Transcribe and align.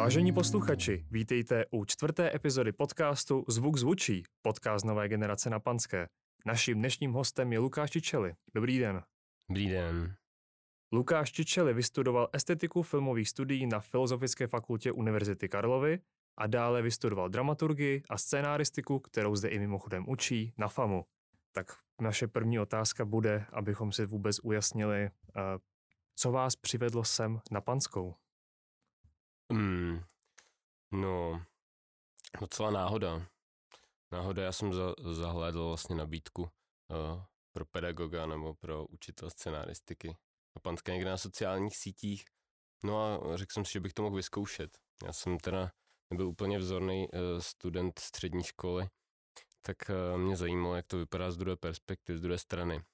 Vážení 0.00 0.32
posluchači, 0.32 1.06
vítejte 1.10 1.64
u 1.70 1.84
čtvrté 1.84 2.34
epizody 2.34 2.72
podcastu 2.72 3.44
Zvuk 3.48 3.76
zvučí, 3.76 4.22
podcast 4.42 4.84
nové 4.84 5.08
generace 5.08 5.50
na 5.50 5.60
Panské. 5.60 6.08
Naším 6.46 6.78
dnešním 6.78 7.12
hostem 7.12 7.52
je 7.52 7.58
Lukáš 7.58 7.90
Čičeli. 7.90 8.34
Dobrý 8.54 8.78
den. 8.78 9.02
Dobrý 9.48 9.68
den. 9.68 10.14
Lukáš 10.92 11.32
Čičeli 11.32 11.74
vystudoval 11.74 12.28
estetiku 12.32 12.82
filmových 12.82 13.28
studií 13.28 13.66
na 13.66 13.80
Filozofické 13.80 14.46
fakultě 14.46 14.92
Univerzity 14.92 15.48
Karlovy 15.48 16.00
a 16.38 16.46
dále 16.46 16.82
vystudoval 16.82 17.28
dramaturgii 17.28 18.02
a 18.10 18.18
scénáristiku, 18.18 18.98
kterou 18.98 19.36
zde 19.36 19.48
i 19.48 19.58
mimochodem 19.58 20.04
učí 20.08 20.52
na 20.58 20.68
FAMu. 20.68 21.04
Tak 21.52 21.66
naše 22.00 22.26
první 22.28 22.58
otázka 22.58 23.04
bude, 23.04 23.46
abychom 23.52 23.92
si 23.92 24.06
vůbec 24.06 24.36
ujasnili, 24.42 25.00
eh, 25.02 25.10
co 26.16 26.32
vás 26.32 26.56
přivedlo 26.56 27.04
sem 27.04 27.40
na 27.50 27.60
Panskou. 27.60 28.14
Hmm. 29.50 30.00
No, 30.92 31.42
docela 32.40 32.70
náhoda. 32.70 33.26
Náhoda, 34.12 34.42
já 34.42 34.52
jsem 34.52 34.72
za, 34.72 34.94
zahlédl 35.12 35.66
vlastně 35.66 35.96
nabídku 35.96 36.42
uh, 36.42 37.22
pro 37.52 37.64
pedagoga 37.64 38.26
nebo 38.26 38.54
pro 38.54 38.86
učitel 38.86 39.30
scenaristiky 39.30 40.08
na 40.56 40.60
Panské 40.62 40.92
někde 40.92 41.10
na 41.10 41.18
sociálních 41.18 41.76
sítích. 41.76 42.24
No 42.84 43.04
a 43.04 43.36
řekl 43.36 43.52
jsem 43.52 43.64
si, 43.64 43.72
že 43.72 43.80
bych 43.80 43.92
to 43.92 44.02
mohl 44.02 44.16
vyzkoušet. 44.16 44.78
Já 45.04 45.12
jsem 45.12 45.38
teda 45.38 45.72
nebyl 46.10 46.28
úplně 46.28 46.58
vzorný 46.58 47.08
uh, 47.08 47.20
student 47.38 47.98
střední 47.98 48.44
školy, 48.44 48.88
tak 49.62 49.76
uh, 49.90 50.20
mě 50.20 50.36
zajímalo, 50.36 50.74
jak 50.74 50.86
to 50.86 50.98
vypadá 50.98 51.30
z 51.30 51.36
druhé 51.36 51.56
perspektivy, 51.56 52.18
z 52.18 52.22
druhé 52.22 52.38
strany. 52.38 52.84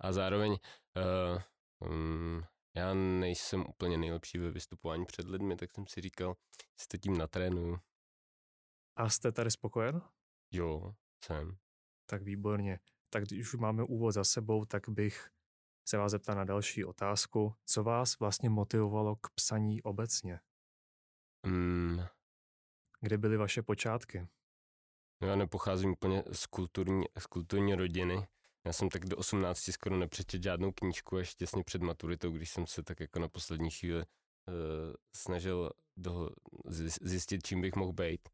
A 0.00 0.12
zároveň 0.12 0.52
uh, 0.52 1.88
um, 1.90 2.44
já 2.74 2.94
nejsem 2.94 3.64
úplně 3.68 3.98
nejlepší 3.98 4.38
ve 4.38 4.50
vystupování 4.50 5.06
před 5.06 5.28
lidmi, 5.28 5.56
tak 5.56 5.72
jsem 5.72 5.86
si 5.86 6.00
říkal, 6.00 6.36
si 6.76 6.88
to 6.88 6.96
tím 6.96 7.18
natrénuju. 7.18 7.78
A 8.96 9.08
jste 9.08 9.32
tady 9.32 9.50
spokojen? 9.50 10.02
Jo, 10.50 10.94
jsem. 11.24 11.56
Tak 12.06 12.22
výborně. 12.22 12.80
Tak 13.10 13.24
když 13.24 13.54
už 13.54 13.60
máme 13.60 13.82
úvod 13.82 14.12
za 14.12 14.24
sebou, 14.24 14.64
tak 14.64 14.88
bych 14.88 15.30
se 15.88 15.96
vás 15.96 16.10
zeptal 16.10 16.36
na 16.36 16.44
další 16.44 16.84
otázku. 16.84 17.54
Co 17.66 17.84
vás 17.84 18.18
vlastně 18.18 18.50
motivovalo 18.50 19.16
k 19.16 19.30
psaní 19.34 19.82
obecně? 19.82 20.40
Mm. 21.46 22.00
Kde 23.00 23.18
byly 23.18 23.36
vaše 23.36 23.62
počátky? 23.62 24.28
No 25.20 25.28
já 25.28 25.36
nepocházím 25.36 25.90
úplně 25.90 26.24
z 26.32 26.46
kulturní, 26.46 27.04
z 27.18 27.26
kulturní 27.26 27.74
rodiny, 27.74 28.28
já 28.66 28.72
jsem 28.72 28.88
tak 28.88 29.04
do 29.06 29.16
18 29.16 29.70
skoro 29.72 29.96
nepřečet 29.96 30.42
žádnou 30.42 30.72
knížku 30.72 31.16
až 31.16 31.34
těsně 31.34 31.64
před 31.64 31.82
maturitou, 31.82 32.30
když 32.30 32.50
jsem 32.50 32.66
se 32.66 32.82
tak 32.82 33.00
jako 33.00 33.18
na 33.18 33.28
poslední 33.28 33.70
chvíli 33.70 33.98
uh, 33.98 34.04
snažil 35.16 35.70
do, 35.96 36.30
zjistit, 37.00 37.46
čím 37.46 37.60
bych 37.60 37.76
mohl 37.76 37.92
být. 37.92 38.28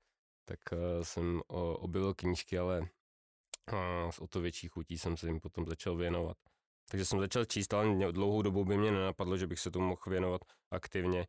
Tak 0.45 0.59
uh, 0.73 0.79
jsem 1.03 1.43
o, 1.47 1.77
objevil 1.79 2.15
knížky, 2.15 2.59
ale 2.59 2.81
uh, 3.73 4.11
s 4.11 4.19
o 4.19 4.27
to 4.27 4.41
větší 4.41 4.69
chutí 4.69 4.99
jsem 4.99 5.17
se 5.17 5.27
jim 5.27 5.41
potom 5.41 5.67
začal 5.67 5.97
věnovat. 5.97 6.37
Takže 6.91 7.05
jsem 7.05 7.21
začal 7.21 7.45
číst, 7.45 7.75
ale 7.75 8.13
dlouhou 8.13 8.43
dobu 8.43 8.65
by 8.65 8.79
mě 8.79 8.91
nenapadlo, 8.91 9.37
že 9.37 9.47
bych 9.47 9.61
se 9.61 9.71
tomu 9.71 9.87
mohl 9.87 10.03
věnovat 10.07 10.41
aktivně. 10.71 11.27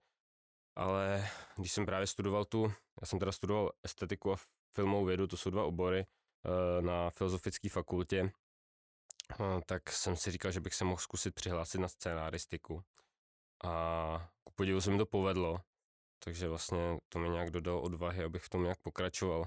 Ale 0.76 1.30
když 1.58 1.72
jsem 1.72 1.86
právě 1.86 2.08
studoval 2.08 2.46
tu, 2.46 2.64
já 3.02 3.08
jsem 3.08 3.20
teda 3.20 3.32
studoval 3.32 3.72
estetiku 3.84 4.34
a 4.34 4.38
filmovou 4.76 5.06
vědu, 5.06 5.28
to 5.28 5.38
jsou 5.38 5.50
dva 5.50 5.64
obory, 5.64 6.06
na 6.82 7.10
Filozofické 7.10 7.70
fakultě, 7.70 8.32
tak 9.66 9.92
jsem 9.92 10.16
si 10.16 10.32
říkal, 10.32 10.52
že 10.52 10.62
bych 10.62 10.76
se 10.76 10.86
mohl 10.86 10.98
zkusit 10.98 11.36
přihlásit 11.36 11.78
na 11.78 11.88
scénáristiku. 11.88 12.84
A 13.64 14.32
ku 14.44 14.54
podivu 14.56 14.82
se 14.82 14.92
mi 14.92 14.98
to 14.98 15.06
povedlo, 15.06 15.60
takže 16.24 16.48
vlastně 16.48 16.98
to 17.10 17.20
mi 17.20 17.30
nějak 17.30 17.52
dodalo 17.52 17.82
odvahy, 17.82 18.24
abych 18.24 18.44
v 18.44 18.50
tom 18.50 18.64
nějak 18.64 18.82
pokračoval. 18.82 19.46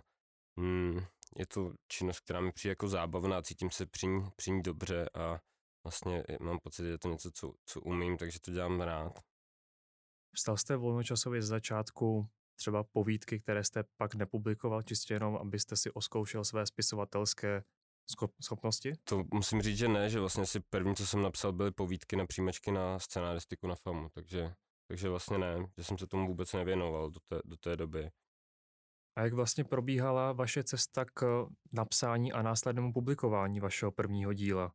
Hmm, 0.59 1.01
je 1.37 1.47
to 1.47 1.73
činnost, 1.89 2.21
která 2.21 2.41
mi 2.41 2.53
přijde 2.53 2.71
jako 2.71 2.89
zábavná, 2.89 3.43
cítím 3.43 3.71
se 3.71 3.87
při 3.87 4.07
ní, 4.07 4.31
při 4.37 4.51
ní 4.51 4.63
dobře 4.63 5.11
a 5.15 5.41
vlastně 5.85 6.25
mám 6.41 6.59
pocit, 6.59 6.83
že 6.83 6.89
je 6.89 6.99
to 6.99 7.09
něco, 7.09 7.31
co, 7.33 7.53
co 7.67 7.81
umím, 7.81 8.17
takže 8.17 8.41
to 8.41 8.51
dělám 8.51 8.81
rád. 8.81 9.19
Vstal 10.37 10.57
jste 10.57 10.77
volnočasově 10.77 11.43
z 11.43 11.47
začátku 11.47 12.29
třeba 12.57 12.85
povídky, 12.85 13.41
které 13.41 13.65
jste 13.65 13.85
pak 13.97 14.15
nepublikoval, 14.15 14.83
čistě 14.83 15.15
jenom, 15.15 15.37
abyste 15.37 15.77
si 15.77 15.91
oskoušel 15.91 16.45
své 16.45 16.67
spisovatelské 16.67 17.63
schopnosti? 18.41 18.93
To 19.05 19.25
musím 19.35 19.63
říct, 19.63 19.79
že 19.79 19.89
ne, 19.89 20.11
že 20.11 20.21
vlastně 20.21 20.47
si 20.47 20.61
první, 20.61 20.97
co 20.97 21.07
jsem 21.07 21.23
napsal, 21.23 21.53
byly 21.53 21.71
povídky 21.71 22.17
na 22.17 22.27
příjmečky 22.27 22.71
na 22.71 22.99
scenaristiku 22.99 23.67
na 23.67 23.75
FAMu, 23.75 24.09
takže, 24.09 24.55
takže 24.89 25.09
vlastně 25.09 25.39
ne, 25.39 25.67
že 25.77 25.85
jsem 25.85 25.99
se 25.99 26.07
tomu 26.07 26.27
vůbec 26.27 26.53
nevěnoval 26.53 27.11
do 27.11 27.21
té, 27.21 27.41
do 27.45 27.57
té 27.57 27.77
doby. 27.77 28.11
A 29.19 29.23
jak 29.23 29.33
vlastně 29.33 29.65
probíhala 29.65 30.33
vaše 30.33 30.65
cesta 30.65 31.05
k 31.15 31.47
napsání 31.73 32.33
a 32.33 32.43
následnému 32.43 32.93
publikování 32.93 33.61
vašeho 33.61 33.93
prvního 33.93 34.33
díla? 34.33 34.73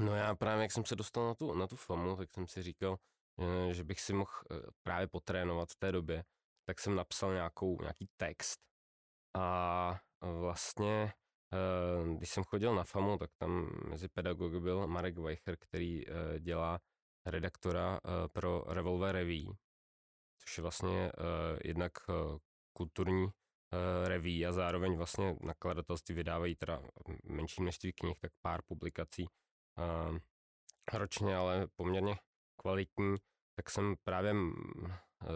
No 0.00 0.14
já 0.14 0.34
právě, 0.34 0.62
jak 0.62 0.72
jsem 0.72 0.84
se 0.84 0.96
dostal 0.96 1.26
na 1.26 1.34
tu, 1.34 1.54
na 1.54 1.66
tu 1.66 1.76
FAMu, 1.76 2.16
tak 2.16 2.32
jsem 2.32 2.46
si 2.46 2.62
říkal, 2.62 2.98
eh, 3.38 3.74
že 3.74 3.84
bych 3.84 4.00
si 4.00 4.12
mohl 4.12 4.30
eh, 4.50 4.54
právě 4.82 5.08
potrénovat 5.08 5.68
v 5.68 5.76
té 5.76 5.92
době, 5.92 6.24
tak 6.64 6.80
jsem 6.80 6.94
napsal 6.94 7.32
nějakou, 7.32 7.82
nějaký 7.82 8.08
text 8.16 8.60
a 9.36 10.00
vlastně 10.22 11.12
Eh, 11.14 11.27
když 12.16 12.30
jsem 12.30 12.44
chodil 12.44 12.74
na 12.74 12.84
FAMu, 12.84 13.18
tak 13.18 13.30
tam 13.38 13.70
mezi 13.88 14.08
pedagogy 14.08 14.60
byl 14.60 14.86
Marek 14.86 15.18
Weicher, 15.18 15.56
který 15.56 16.08
eh, 16.08 16.40
dělá 16.40 16.80
redaktora 17.26 18.00
eh, 18.04 18.28
pro 18.28 18.64
Revolver 18.66 19.14
Reví, 19.14 19.56
což 20.38 20.58
je 20.58 20.62
vlastně 20.62 21.12
jednak 21.64 21.92
kulturní 22.72 23.28
reví 24.04 24.46
a 24.46 24.52
zároveň 24.52 24.96
vlastně 24.96 25.36
nakladatelství 25.40 26.14
vydávají 26.14 26.56
teda 26.56 26.82
menší 27.24 27.62
množství 27.62 27.92
knih, 27.92 28.18
tak 28.20 28.32
pár 28.40 28.62
publikací 28.62 29.26
ročně, 30.94 31.36
ale 31.36 31.68
poměrně 31.76 32.16
kvalitní, 32.60 33.16
tak 33.56 33.70
jsem 33.70 33.94
právě 34.04 34.34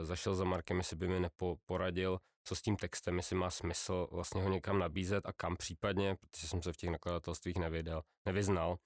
zašel 0.03 0.35
za 0.35 0.45
Markem, 0.45 0.79
jestli 0.79 0.97
by 0.97 1.09
mi 1.09 1.21
neporadil, 1.21 2.19
co 2.45 2.57
s 2.57 2.63
tím 2.63 2.77
textem, 2.77 3.17
jestli 3.17 3.37
má 3.37 3.51
smysl 3.51 4.09
vlastně 4.11 4.43
ho 4.43 4.49
někam 4.49 4.79
nabízet 4.79 5.27
a 5.27 5.33
kam 5.33 5.57
případně, 5.57 6.17
protože 6.17 6.49
jsem 6.49 6.63
se 6.63 6.73
v 6.73 6.77
těch 6.77 6.91
nakladatelstvích 6.91 7.57
nevěděl, 7.57 8.03
nevyznal. 8.27 8.79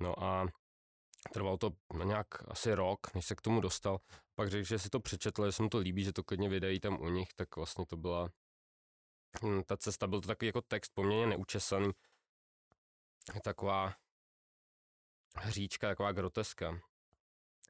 No 0.00 0.24
a 0.24 0.46
trvalo 1.32 1.56
to 1.56 1.70
nějak 2.04 2.26
asi 2.50 2.74
rok, 2.74 3.14
než 3.14 3.26
se 3.26 3.34
k 3.34 3.40
tomu 3.40 3.60
dostal. 3.60 4.00
Pak 4.34 4.50
řekl, 4.50 4.64
že 4.64 4.78
si 4.78 4.90
to 4.90 5.00
přečetl, 5.00 5.46
že 5.46 5.52
se 5.52 5.62
mu 5.62 5.68
to 5.68 5.78
líbí, 5.78 6.04
že 6.04 6.12
to 6.12 6.24
klidně 6.24 6.48
vydají 6.48 6.80
tam 6.80 7.00
u 7.00 7.08
nich, 7.08 7.34
tak 7.34 7.56
vlastně 7.56 7.86
to 7.86 7.96
byla 7.96 8.28
hm, 9.42 9.62
ta 9.62 9.76
cesta, 9.76 10.06
byl 10.06 10.20
to 10.20 10.26
takový 10.28 10.46
jako 10.46 10.62
text 10.62 10.92
poměrně 10.94 11.26
neučesaný, 11.26 11.90
taková 13.42 13.94
hříčka, 15.36 15.88
taková 15.88 16.12
groteska. 16.12 16.80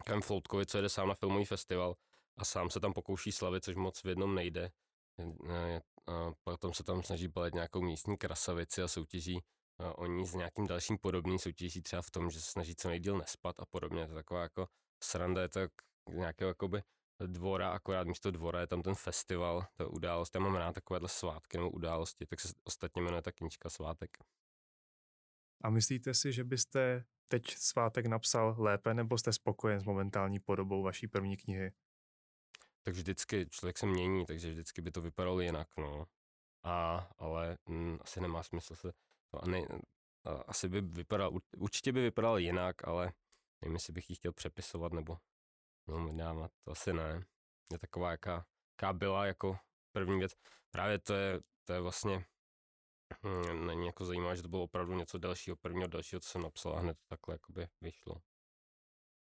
Kem 0.04 0.22
Floutkovi, 0.22 0.66
co 0.66 0.78
jede 0.78 0.88
sám 0.88 1.08
na 1.08 1.14
filmový 1.14 1.44
festival 1.44 1.94
a 2.36 2.44
sám 2.44 2.70
se 2.70 2.80
tam 2.80 2.92
pokouší 2.92 3.32
slavit, 3.32 3.64
což 3.64 3.76
moc 3.76 4.04
v 4.04 4.08
jednom 4.08 4.34
nejde. 4.34 4.70
A 6.06 6.32
potom 6.44 6.74
se 6.74 6.84
tam 6.84 7.02
snaží 7.02 7.28
balit 7.28 7.54
nějakou 7.54 7.82
místní 7.82 8.16
krasavici 8.16 8.82
a 8.82 8.88
soutěží 8.88 9.40
oni 9.96 10.26
s 10.26 10.34
nějakým 10.34 10.66
dalším 10.66 10.98
podobným 10.98 11.38
soutěží 11.38 11.82
třeba 11.82 12.02
v 12.02 12.10
tom, 12.10 12.30
že 12.30 12.40
se 12.40 12.50
snaží 12.50 12.74
co 12.74 12.88
nejdíl 12.88 13.18
nespat 13.18 13.60
a 13.60 13.66
podobně. 13.66 14.06
To 14.06 14.12
je 14.12 14.14
taková 14.14 14.42
jako 14.42 14.68
sranda, 15.02 15.42
je 15.42 15.48
to 15.48 15.58
jak 15.60 15.72
nějakého 16.12 16.48
jakoby 16.48 16.82
dvora, 17.26 17.70
akorát 17.70 18.06
místo 18.06 18.30
dvora 18.30 18.60
je 18.60 18.66
tam 18.66 18.82
ten 18.82 18.94
festival, 18.94 19.66
to 19.76 19.90
událost. 19.90 20.34
Já 20.34 20.40
mám 20.40 20.54
rád 20.54 20.72
takovéhle 20.72 21.08
svátky 21.08 21.56
nebo 21.56 21.70
události, 21.70 22.26
tak 22.26 22.40
se 22.40 22.48
ostatně 22.64 23.02
jmenuje 23.02 23.22
ta 23.22 23.32
knížka 23.32 23.70
Svátek. 23.70 24.18
A 25.64 25.70
myslíte 25.70 26.14
si, 26.14 26.32
že 26.32 26.44
byste 26.44 27.04
teď 27.28 27.50
svátek 27.50 28.06
napsal 28.06 28.54
lépe, 28.58 28.94
nebo 28.94 29.18
jste 29.18 29.32
spokojen 29.32 29.80
s 29.80 29.84
momentální 29.84 30.40
podobou 30.40 30.82
vaší 30.82 31.08
první 31.08 31.36
knihy? 31.36 31.72
Tak 32.88 32.94
vždycky 32.94 33.46
člověk 33.50 33.78
se 33.78 33.86
mění, 33.86 34.26
takže 34.26 34.50
vždycky 34.50 34.82
by 34.82 34.90
to 34.90 35.00
vypadalo 35.00 35.40
jinak, 35.40 35.68
no. 35.76 36.06
A, 36.64 37.08
ale 37.18 37.58
mm, 37.66 37.98
asi 38.00 38.20
nemá 38.20 38.42
smysl 38.42 38.76
se, 38.76 38.92
no, 39.32 39.40
ne, 39.52 39.66
a, 40.24 40.30
asi 40.30 40.68
by 40.68 40.80
vypadal, 40.80 41.32
určitě 41.56 41.92
by 41.92 42.02
vypadal 42.02 42.38
jinak, 42.38 42.88
ale 42.88 43.12
nevím, 43.62 43.74
jestli 43.74 43.92
bych 43.92 44.10
ji 44.10 44.16
chtěl 44.16 44.32
přepisovat 44.32 44.92
nebo 44.92 45.18
no, 45.88 46.12
dávat, 46.16 46.50
to 46.64 46.70
asi 46.70 46.92
ne. 46.92 47.22
Je 47.72 47.78
taková, 47.78 48.10
jaká, 48.10 48.46
jaká 48.72 48.92
byla 48.92 49.26
jako 49.26 49.58
první 49.92 50.18
věc. 50.18 50.32
Právě 50.70 50.98
to 50.98 51.14
je, 51.14 51.40
to 51.64 51.72
je 51.72 51.80
vlastně, 51.80 52.24
hm, 53.24 53.66
není 53.66 53.86
jako 53.86 54.04
zajímavé, 54.04 54.36
že 54.36 54.42
to 54.42 54.48
bylo 54.48 54.62
opravdu 54.62 54.94
něco 54.94 55.18
dalšího, 55.18 55.56
prvního 55.56 55.88
dalšího, 55.88 56.20
co 56.20 56.28
jsem 56.28 56.42
napsal 56.42 56.74
a 56.74 56.80
hned 56.80 56.94
to 56.94 57.04
takhle 57.08 57.34
jakoby 57.34 57.68
vyšlo. 57.80 58.22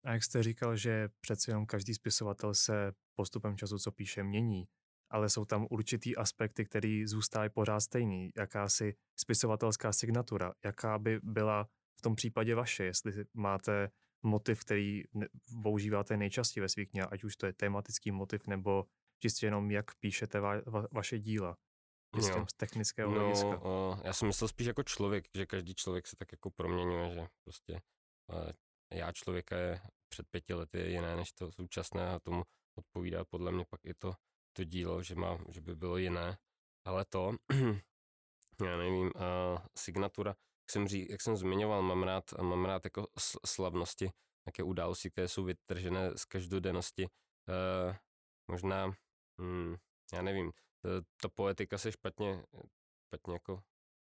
A 0.04 0.12
jak 0.12 0.24
jste 0.24 0.42
říkal, 0.42 0.76
že 0.76 1.08
přeci 1.20 1.50
jenom 1.50 1.66
každý 1.66 1.94
spisovatel 1.94 2.54
se 2.54 2.92
postupem 3.20 3.56
času, 3.56 3.78
co 3.78 3.92
píše, 3.92 4.22
mění, 4.22 4.68
ale 5.10 5.30
jsou 5.30 5.44
tam 5.44 5.66
určitý 5.70 6.16
aspekty, 6.16 6.64
které 6.64 7.02
zůstávají 7.06 7.50
pořád 7.50 7.80
stejný. 7.80 8.30
Jakási 8.36 8.94
spisovatelská 9.16 9.92
signatura, 9.92 10.52
jaká 10.64 10.98
by 10.98 11.20
byla 11.22 11.68
v 11.98 12.02
tom 12.02 12.14
případě 12.14 12.54
vaše, 12.54 12.84
jestli 12.84 13.24
máte 13.34 13.90
motiv, 14.22 14.60
který 14.60 15.02
používáte 15.62 16.16
nejčastěji 16.16 16.62
ve 16.62 16.68
svých 16.68 16.88
knihách, 16.90 17.12
ať 17.12 17.24
už 17.24 17.36
to 17.36 17.46
je 17.46 17.52
tematický 17.52 18.10
motiv 18.10 18.46
nebo 18.46 18.84
čistě 19.22 19.46
jenom 19.46 19.70
jak 19.70 19.94
píšete 19.94 20.40
va, 20.40 20.60
va, 20.66 20.86
vaše 20.92 21.18
díla? 21.18 21.56
Čistě 22.16 22.44
z 22.50 22.56
technického 22.56 23.14
no, 23.14 23.20
hlediska. 23.20 23.60
O, 23.62 24.00
já 24.04 24.12
jsem 24.12 24.28
myslel 24.28 24.48
spíš 24.48 24.66
jako 24.66 24.82
člověk, 24.82 25.24
že 25.36 25.46
každý 25.46 25.74
člověk 25.74 26.06
se 26.06 26.16
tak 26.16 26.32
jako 26.32 26.50
proměňuje, 26.50 27.14
že 27.14 27.26
prostě 27.44 27.80
já 28.92 29.12
člověka 29.12 29.56
je 29.56 29.80
před 30.08 30.26
pěti 30.30 30.54
lety 30.54 30.78
jiné 30.78 31.16
než 31.16 31.32
to 31.32 31.52
současné 31.52 32.10
a 32.10 32.18
tomu 32.18 32.42
odpovídá 32.80 33.24
podle 33.24 33.52
mě 33.52 33.64
pak 33.64 33.80
i 33.84 33.94
to, 33.94 34.12
to 34.52 34.64
dílo, 34.64 35.02
že, 35.02 35.14
má, 35.14 35.38
že 35.48 35.60
by 35.60 35.76
bylo 35.76 35.96
jiné. 35.96 36.38
Ale 36.84 37.04
to, 37.04 37.32
já 38.66 38.76
nevím, 38.76 39.06
uh, 39.06 39.58
signatura, 39.78 40.30
jak 40.30 40.70
jsem, 40.70 40.88
ří, 40.88 41.06
jak 41.10 41.20
jsem 41.20 41.36
zmiňoval, 41.36 41.82
mám 41.82 42.02
rád, 42.02 42.24
mám 42.32 42.64
rád 42.64 42.84
jako 42.84 43.06
slavnosti, 43.46 44.10
nějaké 44.46 44.62
události, 44.62 45.10
které 45.10 45.28
jsou 45.28 45.44
vytržené 45.44 46.18
z 46.18 46.24
každodennosti. 46.24 47.04
Uh, 47.04 47.96
možná, 48.50 48.92
hmm, 49.40 49.76
já 50.12 50.22
nevím, 50.22 50.52
ta, 50.82 50.88
ta 51.22 51.28
poetika 51.28 51.78
se 51.78 51.92
špatně, 51.92 52.44
špatně 53.06 53.32
jako 53.32 53.62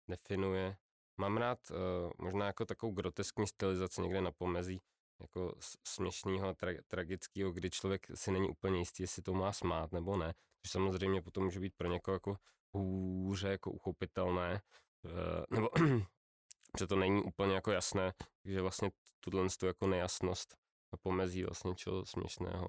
definuje. 0.10 0.78
Mám 1.18 1.38
rád 1.38 1.60
uh, 1.72 2.12
možná 2.18 2.46
jako 2.46 2.66
takovou 2.66 2.94
groteskní 2.94 3.48
stylizaci 3.48 4.02
někde 4.02 4.22
na 4.22 4.32
pomezí 4.32 4.82
jako 5.20 5.56
směšného, 5.88 6.54
tra- 6.54 6.82
tragického, 6.88 7.52
kdy 7.52 7.70
člověk 7.70 8.08
si 8.16 8.32
není 8.32 8.50
úplně 8.50 8.80
jistý, 8.80 9.04
jestli 9.04 9.22
to 9.22 9.34
má 9.34 9.54
smát 9.54 9.92
nebo 9.92 10.18
ne. 10.18 10.34
Což 10.62 10.72
samozřejmě 10.72 11.22
potom 11.22 11.44
může 11.44 11.60
být 11.60 11.74
pro 11.78 11.88
někoho 11.88 12.16
jako 12.16 12.38
hůře 12.74 13.48
jako 13.48 13.72
uchopitelné, 13.72 14.62
uh, 15.06 15.12
nebo 15.50 15.70
že 16.80 16.88
to 16.88 16.96
není 16.96 17.24
úplně 17.24 17.56
jako 17.56 17.72
jasné, 17.72 18.14
takže 18.44 18.62
vlastně 18.62 18.92
tuhle 19.20 19.48
tu 19.60 19.66
jako 19.66 19.88
nejasnost 19.88 20.56
a 20.92 20.98
pomezí 20.98 21.44
vlastně 21.44 21.76
čeho 21.76 22.06
směšného 22.06 22.68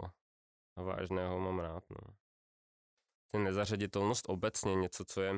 a 0.76 0.82
vážného 0.82 1.40
mám 1.40 1.58
rád. 1.58 1.84
No. 1.90 2.14
Ten 3.30 3.44
nezařaditelnost 3.44 4.24
obecně 4.28 4.74
něco, 4.74 5.04
co 5.04 5.22
je 5.22 5.32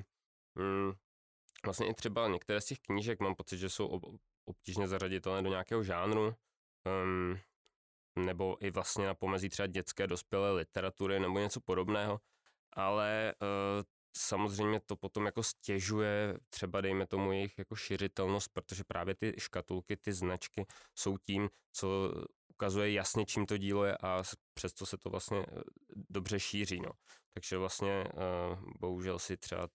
mm, 0.54 0.92
vlastně 1.64 1.88
i 1.88 1.94
třeba 1.94 2.28
některé 2.28 2.60
z 2.60 2.64
těch 2.64 2.78
knížek 2.78 3.20
mám 3.20 3.34
pocit, 3.34 3.58
že 3.58 3.68
jsou 3.68 4.00
obtížně 4.44 4.88
zařaditelné 4.88 5.42
do 5.42 5.48
nějakého 5.48 5.84
žánru, 5.84 6.34
um, 7.04 7.38
nebo 8.24 8.64
i 8.64 8.70
vlastně 8.70 9.06
na 9.06 9.14
pomezí 9.14 9.48
třeba 9.48 9.66
dětské 9.66 10.06
dospělé 10.06 10.52
literatury 10.52 11.20
nebo 11.20 11.38
něco 11.38 11.60
podobného, 11.60 12.20
ale 12.72 13.34
uh, 13.42 13.82
samozřejmě 14.16 14.80
to 14.86 14.96
potom 14.96 15.26
jako 15.26 15.42
stěžuje 15.42 16.38
třeba 16.50 16.80
dejme 16.80 17.06
tomu 17.06 17.32
jejich 17.32 17.58
jako 17.58 17.76
šiřitelnost, 17.76 18.48
protože 18.52 18.84
právě 18.84 19.14
ty 19.14 19.34
škatulky, 19.38 19.96
ty 19.96 20.12
značky 20.12 20.66
jsou 20.94 21.18
tím, 21.18 21.48
co 21.72 22.12
ukazuje 22.48 22.92
jasně, 22.92 23.26
čím 23.26 23.46
to 23.46 23.56
dílo 23.56 23.84
je 23.84 23.96
a 23.96 24.22
přesto 24.54 24.86
se 24.86 24.98
to 24.98 25.10
vlastně 25.10 25.38
eh, 25.38 25.62
dobře 26.10 26.40
šíří. 26.40 26.80
No. 26.80 26.90
Takže 27.34 27.58
vlastně 27.58 28.04
uh, 28.04 28.72
bohužel 28.80 29.18
si 29.18 29.36
třeba 29.36 29.68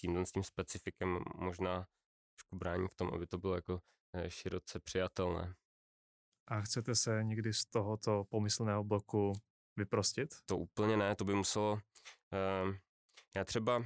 tímhle 0.00 0.26
s 0.26 0.32
tím 0.32 0.44
specifikem 0.44 1.18
možná 1.34 1.86
trošku 2.34 2.56
brání 2.56 2.88
v 2.88 2.94
tom, 2.94 3.10
aby 3.14 3.26
to 3.26 3.38
bylo 3.38 3.54
jako 3.54 3.80
široce 4.28 4.80
přijatelné. 4.80 5.54
A 6.50 6.60
chcete 6.60 6.94
se 6.94 7.24
někdy 7.24 7.54
z 7.54 7.64
tohoto 7.64 8.24
pomyslného 8.24 8.84
bloku 8.84 9.32
vyprostit? 9.76 10.34
To 10.44 10.58
úplně 10.58 10.96
ne, 10.96 11.16
to 11.16 11.24
by 11.24 11.34
muselo... 11.34 11.72
Uh, 11.72 12.74
já 13.36 13.44
třeba 13.44 13.78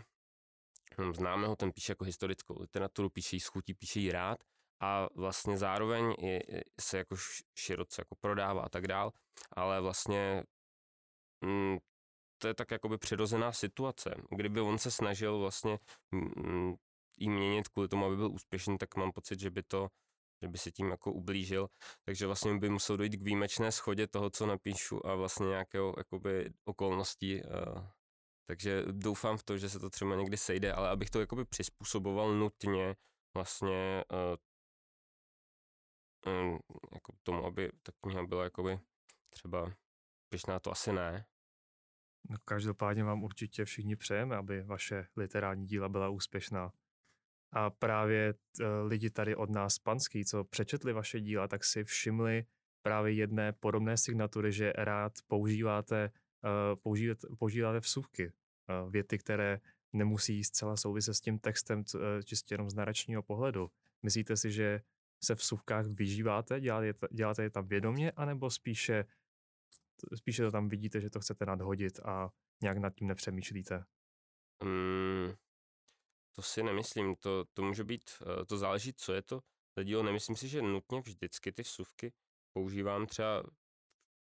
hm, 1.01 1.15
známého, 1.15 1.57
ten 1.57 1.73
píše 1.73 1.93
jako 1.93 2.05
historickou 2.05 2.61
literaturu, 2.61 3.11
píše 3.11 3.37
ji 3.37 3.41
schutí, 3.41 3.75
píše 3.75 4.01
ji 4.01 4.13
rád 4.13 4.39
a 4.81 5.09
vlastně 5.15 5.59
zároveň 5.59 6.15
i, 6.19 6.41
se 6.81 6.99
jako 6.99 7.17
široce 7.59 8.01
jako 8.01 8.15
prodává 8.15 8.63
a 8.63 8.69
tak 8.69 8.87
dál, 8.87 9.13
ale 9.51 9.81
vlastně 9.81 10.43
mm, 11.45 11.79
to 12.39 12.49
je 12.49 12.55
tak 12.55 12.71
jakoby 12.71 12.99
přirozená 12.99 13.53
situace. 13.53 14.15
Kdyby 14.37 14.61
on 14.61 14.79
se 14.79 14.91
snažil 14.91 15.39
vlastně 15.39 15.79
mm, 16.13 16.75
jí 17.19 17.31
měnit 17.31 17.69
kvůli 17.69 17.89
tomu, 17.89 18.07
aby 18.07 18.17
byl 18.17 18.31
úspěšný, 18.31 18.79
tak 18.79 18.97
mám 18.97 19.13
pocit, 19.13 19.41
že 19.41 19.51
by 19.51 19.63
to 19.63 19.89
že 20.43 20.49
by 20.49 20.59
se 20.59 20.71
tím 20.71 20.91
jako 20.91 21.13
ublížil, 21.13 21.69
takže 22.05 22.27
vlastně 22.27 22.59
by 22.59 22.69
musel 22.69 22.97
dojít 22.97 23.17
k 23.17 23.23
výjimečné 23.23 23.73
schodě 23.73 24.07
toho, 24.07 24.31
co 24.31 24.47
napíšu 24.47 25.07
a 25.07 25.15
vlastně 25.15 25.47
nějakého 25.47 25.95
jakoby 25.99 26.53
okolností. 26.65 27.43
Uh, 27.43 27.87
takže 28.47 28.83
doufám 28.93 29.37
v 29.37 29.43
to, 29.43 29.59
že 29.59 29.71
se 29.71 29.79
to 29.79 29.91
třeba 29.91 30.17
někdy 30.17 30.37
sejde, 30.37 30.73
ale 30.73 30.89
abych 30.89 31.11
to 31.11 31.21
jakoby 31.21 31.45
přizpůsoboval 31.45 32.35
nutně 32.35 32.97
vlastně 33.37 34.05
uh, 34.13 34.37
um, 36.33 36.59
jako 36.95 37.13
tomu, 37.23 37.47
aby 37.47 37.73
ta 37.83 37.93
kniha 38.01 38.27
byla 38.27 38.45
jakoby 38.45 38.81
třeba 39.31 39.73
pyšná, 40.29 40.61
to 40.61 40.71
asi 40.71 40.93
ne. 40.93 41.27
No, 42.31 42.37
každopádně 42.45 43.05
vám 43.05 43.23
určitě 43.23 43.65
všichni 43.65 43.97
přejeme, 43.97 44.37
aby 44.37 44.63
vaše 44.63 45.07
literární 45.17 45.67
díla 45.67 45.89
byla 45.89 46.09
úspěšná. 46.09 46.73
A 47.53 47.71
právě 47.71 48.35
eh, 48.61 48.65
lidi 48.87 49.11
tady 49.11 49.37
od 49.37 49.51
nás 49.51 49.79
panský, 49.79 50.25
co 50.25 50.45
přečetli 50.45 50.93
vaše 50.93 51.21
díla, 51.21 51.49
tak 51.49 51.65
si 51.65 51.85
všimli 51.85 52.45
právě 52.83 53.13
jedné 53.13 53.53
podobné 53.53 53.97
signatury, 53.97 54.53
že 54.53 54.73
rád 54.77 55.13
používáte, 55.27 56.11
uh, 56.45 56.81
používáte, 56.83 57.27
používáte 57.39 57.81
vsuvky, 57.81 58.27
uh, 58.27 58.91
věty, 58.91 59.19
které 59.19 59.61
nemusí 59.93 60.45
zcela 60.45 60.77
souviset 60.77 61.15
s 61.15 61.21
tím 61.21 61.39
textem 61.39 61.85
čistě 62.25 62.55
jenom 62.55 62.71
z 62.71 62.75
naračního 62.75 63.23
pohledu. 63.23 63.71
Myslíte 64.03 64.37
si, 64.37 64.53
že 64.53 64.83
se 65.25 65.35
v 65.35 65.39
vsuvkách 65.39 65.87
vyžíváte, 65.87 66.61
děláte, 66.61 66.93
děláte 67.13 67.43
je 67.43 67.51
tam 67.51 67.67
vědomě, 67.67 68.13
anebo 68.13 68.51
spíše, 68.51 69.05
spíše 70.15 70.43
to 70.43 70.51
tam 70.51 70.69
vidíte, 70.69 71.01
že 71.01 71.11
to 71.11 71.21
chcete 71.21 71.47
nadhodit 71.47 72.01
a 72.01 72.31
nějak 72.63 72.79
nad 72.79 72.95
tím 72.95 73.09
nepřemýšlíte? 73.09 73.85
Mm, 74.65 75.33
to 76.33 76.43
si 76.43 76.63
nemyslím, 76.63 77.17
to, 77.17 77.45
to 77.55 77.63
může 77.63 77.85
být, 77.85 78.11
eh, 78.21 78.45
to 78.45 78.59
záleží, 78.59 78.95
co 78.95 79.13
je 79.13 79.23
to 79.23 79.41
za 79.77 79.83
dílo. 79.83 80.03
Nemyslím 80.03 80.37
si, 80.37 80.49
že 80.49 80.63
nutně 80.63 81.01
vždycky 81.01 81.53
ty 81.53 81.63
vsuvky 81.63 82.13
používám 82.53 83.07
třeba 83.07 83.43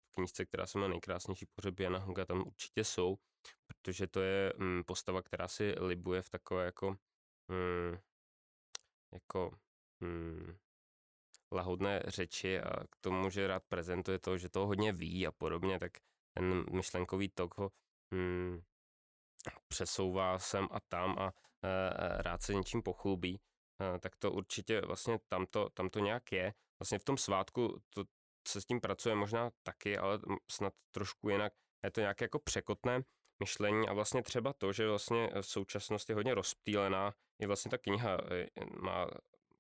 v 0.09 0.13
knížce, 0.15 0.47
která 0.47 0.67
se 0.67 0.79
má 0.79 0.89
nejkrásnější 0.89 1.47
pohřeb 1.47 1.81
Jana 1.81 1.99
Hunga, 1.99 2.25
tam 2.25 2.47
určitě 2.47 2.85
jsou, 2.85 3.19
protože 3.67 4.07
to 4.07 4.21
je 4.21 4.53
mm, 4.57 4.85
postava, 4.85 5.23
která 5.23 5.49
si 5.49 5.75
libuje 5.79 6.23
v 6.23 6.31
takové 6.31 6.65
jako 6.65 6.97
mm, 7.49 7.99
jako 9.13 9.59
mm, 10.01 10.57
lahodné 11.53 12.03
řeči 12.07 12.61
a 12.61 12.87
k 12.87 12.97
tomu, 13.01 13.31
že 13.31 13.47
rád 13.47 13.63
prezentuje 13.69 14.19
to, 14.19 14.39
že 14.39 14.49
to 14.49 14.67
hodně 14.67 14.93
ví 14.93 15.27
a 15.27 15.33
podobně, 15.33 15.79
tak 15.79 15.93
ten 16.35 16.65
myšlenkový 16.73 17.29
tok 17.29 17.59
ho 17.59 17.73
mm, 18.11 18.63
přesouvá 19.69 20.39
sem 20.39 20.69
a 20.71 20.81
tam 20.81 21.19
a 21.19 21.33
e, 21.63 22.23
rád 22.23 22.43
se 22.43 22.55
něčím 22.55 22.83
pochlubí, 22.83 23.41
e, 23.81 23.99
tak 23.99 24.17
to 24.17 24.33
určitě 24.33 24.81
vlastně 24.81 25.19
tam 25.29 25.47
to, 25.47 25.69
tam 25.69 25.89
to 25.89 25.99
nějak 25.99 26.33
je. 26.33 26.55
Vlastně 26.81 26.99
v 26.99 27.05
tom 27.05 27.17
svátku 27.19 27.83
to, 27.91 28.05
se 28.49 28.61
s 28.61 28.65
tím 28.67 28.81
pracuje 28.81 29.15
možná 29.15 29.51
taky, 29.63 29.99
ale 29.99 30.19
snad 30.51 30.73
trošku 30.91 31.29
jinak. 31.29 31.53
Je 31.85 31.91
to 31.91 32.01
nějaké 32.01 32.25
jako 32.25 32.39
překotné 32.39 33.03
myšlení 33.41 33.89
a 33.89 33.93
vlastně 33.93 34.23
třeba 34.23 34.53
to, 34.53 34.73
že 34.73 34.89
vlastně 34.89 35.31
v 35.41 35.47
současnosti 35.47 36.13
je 36.13 36.17
hodně 36.17 36.35
rozptýlená, 36.35 37.15
je 37.39 37.47
vlastně 37.47 37.71
ta 37.71 37.79
kniha 37.79 38.19
e, 38.33 38.47
má 38.81 39.07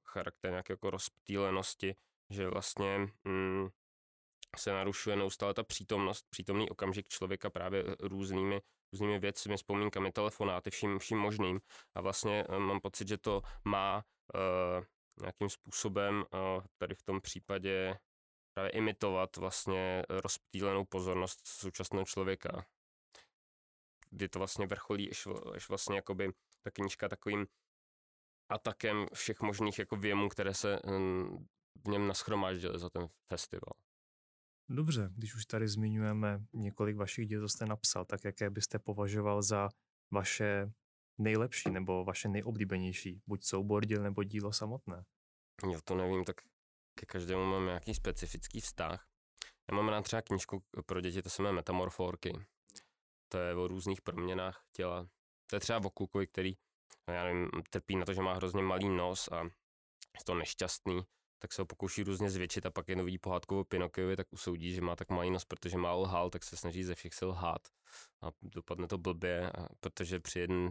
charakter 0.04 0.50
nějaké 0.50 0.72
jako 0.72 0.90
rozptýlenosti, 0.90 1.96
že 2.30 2.48
vlastně 2.48 2.98
mm, 3.24 3.68
se 4.56 4.72
narušuje 4.72 5.16
neustále 5.16 5.54
ta 5.54 5.62
přítomnost, 5.62 6.26
přítomný 6.30 6.70
okamžik 6.70 7.08
člověka 7.08 7.50
právě 7.50 7.84
různými 8.00 8.60
různými 8.92 9.18
věcmi, 9.18 9.56
vzpomínkami, 9.56 10.12
telefonáty, 10.12 10.70
vším, 10.70 10.98
vším 10.98 11.18
možným. 11.18 11.60
A 11.94 12.00
vlastně 12.00 12.46
uh, 12.48 12.58
mám 12.58 12.80
pocit, 12.80 13.08
že 13.08 13.18
to 13.18 13.42
má 13.64 14.04
uh, 14.34 14.84
nějakým 15.20 15.48
způsobem 15.48 16.24
uh, 16.32 16.64
tady 16.78 16.94
v 16.94 17.02
tom 17.02 17.20
případě 17.20 17.98
právě 18.54 18.70
imitovat 18.70 19.36
vlastně 19.36 20.02
rozptýlenou 20.08 20.84
pozornost 20.84 21.46
současného 21.46 22.04
člověka. 22.04 22.66
Kdy 24.10 24.28
to 24.28 24.38
vlastně 24.38 24.66
vrcholí 24.66 25.10
až, 25.10 25.26
až 25.54 25.68
vlastně 25.68 25.96
jakoby 25.96 26.32
ta 26.62 26.70
knížka 26.70 27.08
takovým 27.08 27.46
atakem 28.48 29.06
všech 29.14 29.40
možných 29.40 29.78
jako 29.78 29.96
věmů, 29.96 30.28
které 30.28 30.54
se 30.54 30.80
v 31.84 31.88
něm 31.88 32.06
naschromáždily 32.06 32.78
za 32.78 32.90
ten 32.90 33.08
festival. 33.28 33.87
Dobře, 34.70 35.10
když 35.16 35.34
už 35.34 35.46
tady 35.46 35.68
zmiňujeme 35.68 36.44
několik 36.52 36.96
vašich 36.96 37.26
děl, 37.26 37.40
co 37.40 37.48
jste 37.48 37.66
napsal, 37.66 38.04
tak 38.04 38.24
jaké 38.24 38.50
byste 38.50 38.78
považoval 38.78 39.42
za 39.42 39.68
vaše 40.10 40.72
nejlepší 41.18 41.70
nebo 41.70 42.04
vaše 42.04 42.28
nejoblíbenější, 42.28 43.22
buď 43.26 43.44
soubor 43.44 43.84
děl 43.84 44.02
nebo 44.02 44.22
dílo 44.22 44.52
samotné? 44.52 45.04
Jo, 45.72 45.80
to 45.84 45.94
nevím, 45.94 46.24
tak 46.24 46.36
ke 46.94 47.06
každému 47.06 47.44
mám 47.44 47.66
nějaký 47.66 47.94
specifický 47.94 48.60
vztah. 48.60 49.06
Já 49.70 49.76
mám 49.76 49.88
rád 49.88 50.02
třeba 50.02 50.22
knížku 50.22 50.64
pro 50.86 51.00
děti, 51.00 51.22
to 51.22 51.30
se 51.30 51.42
jmenuje 51.42 51.56
Metamorforky. 51.56 52.32
To 53.28 53.38
je 53.38 53.54
o 53.54 53.68
různých 53.68 54.02
proměnách 54.02 54.64
těla. 54.72 55.08
To 55.46 55.56
je 55.56 55.60
třeba 55.60 55.84
o 55.84 55.90
klukovi, 55.90 56.26
který, 56.26 56.56
já 57.10 57.24
nevím, 57.24 57.50
trpí 57.70 57.96
na 57.96 58.04
to, 58.04 58.12
že 58.12 58.22
má 58.22 58.34
hrozně 58.34 58.62
malý 58.62 58.88
nos 58.88 59.28
a 59.28 59.44
je 60.18 60.24
to 60.26 60.34
nešťastný 60.34 61.02
tak 61.38 61.52
se 61.52 61.62
ho 61.62 61.66
pokouší 61.66 62.02
různě 62.02 62.30
zvětšit 62.30 62.66
a 62.66 62.70
pak 62.70 62.88
je 62.88 62.96
nový 62.96 63.18
pohádkou 63.18 63.60
o 63.60 63.64
Pinokiovi, 63.64 64.16
tak 64.16 64.32
usoudí, 64.32 64.74
že 64.74 64.80
má 64.80 64.96
tak 64.96 65.10
malý 65.10 65.30
nos, 65.30 65.44
protože 65.44 65.78
má 65.78 65.92
lhal, 65.92 66.30
tak 66.30 66.44
se 66.44 66.56
snaží 66.56 66.84
ze 66.84 66.94
všech 66.94 67.14
sil 67.18 67.28
lhát 67.28 67.68
a 68.22 68.30
dopadne 68.42 68.86
to 68.86 68.98
blbě, 68.98 69.52
protože 69.80 70.20
při, 70.20 70.38
jedn, 70.38 70.68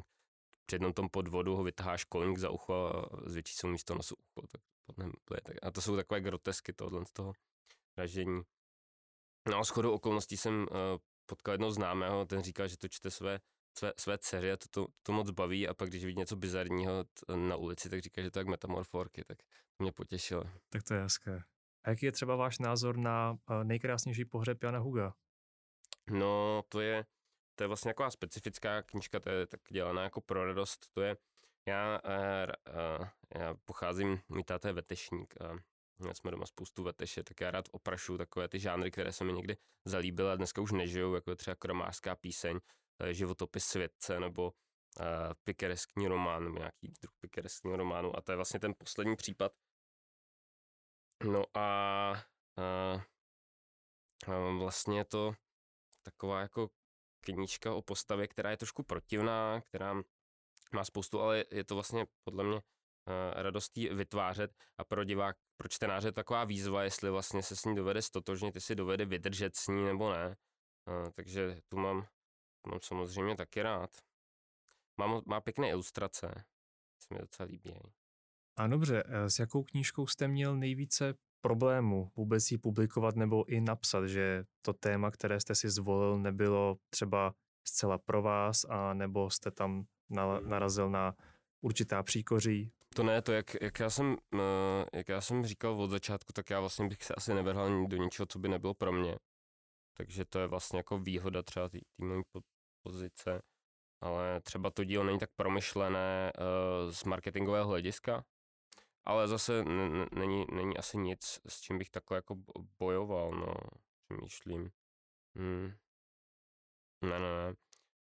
při 0.66 0.76
jednom 0.76 0.94
tom 0.94 1.10
podvodu 1.10 1.56
ho 1.56 1.64
vytahá 1.64 1.98
školník 1.98 2.38
za 2.38 2.50
ucho 2.50 2.74
a 2.74 3.10
zvětší 3.30 3.56
se 3.56 3.68
mu 3.68 3.72
místo 3.72 3.96
nosu 3.96 4.16
ucho, 4.16 4.48
tak 4.48 4.62
blbě. 4.96 5.60
A 5.62 5.72
to 5.72 5.82
jsou 5.82 5.96
takové 5.96 6.22
grotesky 6.22 6.74
tohle 6.74 7.06
z 7.06 7.12
toho 7.12 7.34
ražení. 7.98 8.42
No 9.50 9.58
a 9.58 9.90
okolností 9.90 10.38
jsem 10.38 10.62
uh, 10.62 10.68
potkal 11.26 11.54
jednoho 11.54 11.72
známého, 11.72 12.26
ten 12.26 12.42
říkal, 12.42 12.68
že 12.68 12.78
to 12.78 12.88
čte 12.88 13.12
své 13.12 13.40
své, 13.78 13.94
své 13.98 14.18
dceři 14.18 14.52
a 14.52 14.58
to, 14.58 14.66
to, 14.72 14.88
to 15.04 15.12
moc 15.12 15.30
baví 15.30 15.68
a 15.68 15.74
pak 15.74 15.90
když 15.90 16.06
vidí 16.06 16.20
něco 16.20 16.36
bizarního 16.36 17.06
na 17.36 17.56
ulici, 17.56 17.90
tak 17.90 18.02
říká, 18.02 18.22
že 18.22 18.32
to 18.32 18.40
je 18.40 18.42
jak 18.42 18.48
metamorforky, 18.48 19.24
tak 19.24 19.38
mě 19.80 19.92
potěšilo. 19.92 20.44
Tak 20.70 20.84
to 20.84 20.94
je 20.94 21.02
hezké. 21.02 21.44
A 21.84 21.90
jaký 21.90 22.06
je 22.06 22.12
třeba 22.12 22.36
váš 22.36 22.60
názor 22.60 22.98
na 22.98 23.38
nejkrásnější 23.64 24.26
pohřeb 24.26 24.64
Jana 24.64 24.80
Huga? 24.80 25.14
No, 26.10 26.64
to 26.70 26.82
je, 26.82 27.06
to 27.56 27.64
je 27.64 27.68
vlastně 27.68 27.90
taková 27.90 28.12
specifická 28.12 28.82
knižka, 28.82 29.20
to 29.20 29.30
je 29.30 29.48
tak 29.48 29.62
dělaná 29.72 30.04
jako 30.04 30.22
pro 30.22 30.46
radost, 30.46 30.88
to 30.94 31.02
je, 31.02 31.18
já, 31.68 32.02
uh, 32.06 32.74
uh, 33.00 33.08
já 33.36 33.56
pocházím, 33.66 34.20
můj 34.30 34.44
táta 34.44 34.68
je 34.68 34.74
vetešník 34.74 35.42
a 35.42 35.56
Měli 36.00 36.16
jsme 36.16 36.32
doma 36.32 36.46
spoustu 36.46 36.84
veteše, 36.84 37.24
tak 37.24 37.42
já 37.42 37.52
rád 37.52 37.66
oprašu 37.72 38.18
takové 38.18 38.48
ty 38.48 38.60
žánry, 38.60 38.92
které 38.92 39.14
se 39.14 39.24
mi 39.24 39.34
někdy 39.34 39.58
zalíbily 39.86 40.32
a 40.32 40.36
dneska 40.36 40.62
už 40.62 40.72
nežijou, 40.72 41.16
jako 41.16 41.36
třeba 41.36 41.56
kromářská 41.56 42.16
píseň, 42.16 42.60
Eh, 42.60 42.87
životopis 43.12 43.66
světce 43.66 44.20
nebo 44.20 44.44
uh, 44.46 44.54
pikereskní 45.44 46.08
román, 46.08 46.44
nebo 46.44 46.58
nějaký 46.58 46.94
druh 47.02 47.14
pikereskního 47.20 47.78
románu. 47.78 48.18
A 48.18 48.22
to 48.22 48.32
je 48.32 48.36
vlastně 48.36 48.60
ten 48.60 48.74
poslední 48.78 49.16
případ. 49.16 49.52
No 51.24 51.44
a 51.58 52.12
uh, 52.58 53.02
vlastně 54.60 54.98
je 54.98 55.06
to 55.06 55.34
taková 56.04 56.42
jako 56.42 56.70
knížka 57.22 57.74
o 57.74 57.82
postavě, 57.82 58.28
která 58.28 58.52
je 58.52 58.58
trošku 58.58 58.84
protivná, 58.84 59.62
která 59.62 59.94
má 60.74 60.84
spoustu, 60.84 61.22
ale 61.22 61.46
je 61.52 61.64
to 61.64 61.76
vlastně 61.76 62.08
podle 62.24 62.44
mě 62.44 62.62
radostí 63.34 63.90
vytvářet 63.90 64.52
a 64.78 64.84
pro 64.84 65.04
divák, 65.04 65.38
pro 65.58 65.70
čtenáře 65.70 66.12
taková 66.12 66.44
výzva, 66.44 66.84
jestli 66.84 67.10
vlastně 67.10 67.44
se 67.44 67.56
s 67.56 67.66
ní 67.66 67.76
dovede 67.76 68.02
stotožnit, 68.02 68.56
jestli 68.56 68.76
dovede 68.76 69.06
vydržet 69.06 69.56
s 69.56 69.68
ní 69.68 69.86
nebo 69.86 70.12
ne. 70.12 70.36
Takže 71.16 71.62
tu 71.68 71.78
mám 71.78 72.08
mám 72.70 72.80
samozřejmě 72.82 73.36
taky 73.36 73.62
rád. 73.62 73.98
Mám, 74.98 75.22
má 75.26 75.42
pěkné 75.42 75.70
ilustrace, 75.70 76.44
se 77.00 77.14
mi 77.14 77.20
docela 77.20 77.48
líbí. 77.50 77.74
A 78.56 78.68
dobře, 78.68 79.04
eh, 79.08 79.30
s 79.30 79.40
jakou 79.40 79.64
knížkou 79.64 80.08
jste 80.08 80.28
měl 80.28 80.56
nejvíce 80.56 81.14
problémů 81.42 82.12
vůbec 82.16 82.52
ji 82.52 82.58
publikovat 82.58 83.16
nebo 83.16 83.46
i 83.50 83.62
napsat, 83.62 84.08
že 84.08 84.44
to 84.62 84.74
téma, 84.74 85.12
které 85.12 85.40
jste 85.40 85.56
si 85.56 85.70
zvolil, 85.70 86.20
nebylo 86.20 86.78
třeba 86.90 87.34
zcela 87.68 87.98
pro 87.98 88.22
vás 88.22 88.66
a 88.70 88.94
nebo 88.94 89.30
jste 89.30 89.52
tam 89.52 89.86
narazil 90.42 90.90
na 90.90 91.16
určitá 91.62 92.04
příkoří? 92.04 92.72
To 92.96 93.04
ne, 93.04 93.22
to 93.22 93.32
jak, 93.32 93.62
jak, 93.62 93.80
já 93.80 93.90
jsem, 93.90 94.18
eh, 94.34 94.98
jak 94.98 95.10
já 95.10 95.22
jsem 95.22 95.46
říkal 95.46 95.82
od 95.82 95.90
začátku, 95.90 96.34
tak 96.34 96.50
já 96.50 96.60
vlastně 96.60 96.88
bych 96.88 97.04
se 97.04 97.16
asi 97.16 97.34
nevrhal 97.34 97.88
do 97.88 97.98
ničeho, 97.98 98.26
co 98.26 98.40
by 98.40 98.50
nebylo 98.50 98.74
pro 98.74 98.92
mě. 98.92 99.18
Takže 99.98 100.26
to 100.26 100.40
je 100.40 100.48
vlastně 100.48 100.80
jako 100.80 101.00
výhoda 101.00 101.44
třeba 101.44 101.70
té 101.70 101.78
mojí 101.98 102.24
pozice, 102.88 103.42
ale 104.02 104.42
třeba 104.42 104.72
to 104.72 104.84
dílo 104.84 105.04
není 105.04 105.20
tak 105.20 105.30
promyšlené 105.36 106.32
uh, 106.34 106.92
z 106.92 107.04
marketingového 107.04 107.68
hlediska, 107.68 108.24
ale 109.06 109.28
zase 109.28 109.64
není, 110.12 110.46
není 110.52 110.78
asi 110.78 110.98
nic, 110.98 111.40
s 111.48 111.62
čím 111.62 111.78
bych 111.78 111.90
takhle 111.90 112.18
jako 112.18 112.36
bojoval, 112.80 113.32
no, 113.32 113.54
přemýšlím. 114.04 114.70
Hmm. 115.36 115.72
Ne, 117.02 117.20
ne, 117.20 117.20
ne. 117.20 117.54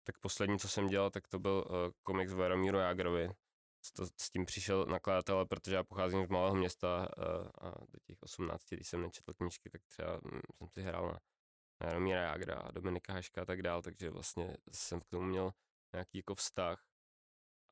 Tak 0.03 0.19
poslední, 0.19 0.59
co 0.59 0.67
jsem 0.69 0.87
dělal, 0.87 1.09
tak 1.09 1.27
to 1.27 1.39
byl 1.39 1.65
uh, 1.69 1.75
komiks 2.03 2.33
Veromíru 2.33 2.77
Jágrovi. 2.77 3.29
To, 3.95 4.05
s 4.05 4.29
tím 4.31 4.45
přišel 4.45 4.85
nakladatel, 4.85 5.45
protože 5.45 5.75
já 5.75 5.83
pocházím 5.83 6.25
z 6.25 6.29
malého 6.29 6.55
města 6.55 7.07
uh, 7.17 7.47
a 7.61 7.69
do 7.69 7.99
těch 8.03 8.17
18, 8.21 8.69
když 8.69 8.87
jsem 8.87 9.01
nečetl 9.01 9.33
knížky, 9.33 9.69
tak 9.69 9.81
třeba 9.87 10.15
hm, 10.15 10.41
jsem 10.57 10.67
si 10.69 10.81
hrál 10.81 11.07
na 11.07 11.19
Jaromíra 11.83 12.21
Jágra, 12.21 12.71
Dominika 12.71 13.13
Haška 13.13 13.41
a 13.41 13.45
tak 13.45 13.61
dál, 13.61 13.81
takže 13.81 14.09
vlastně 14.09 14.57
jsem 14.71 15.01
k 15.01 15.05
tomu 15.05 15.23
měl 15.23 15.53
nějaký 15.93 16.17
jako 16.17 16.35
vztah. 16.35 16.85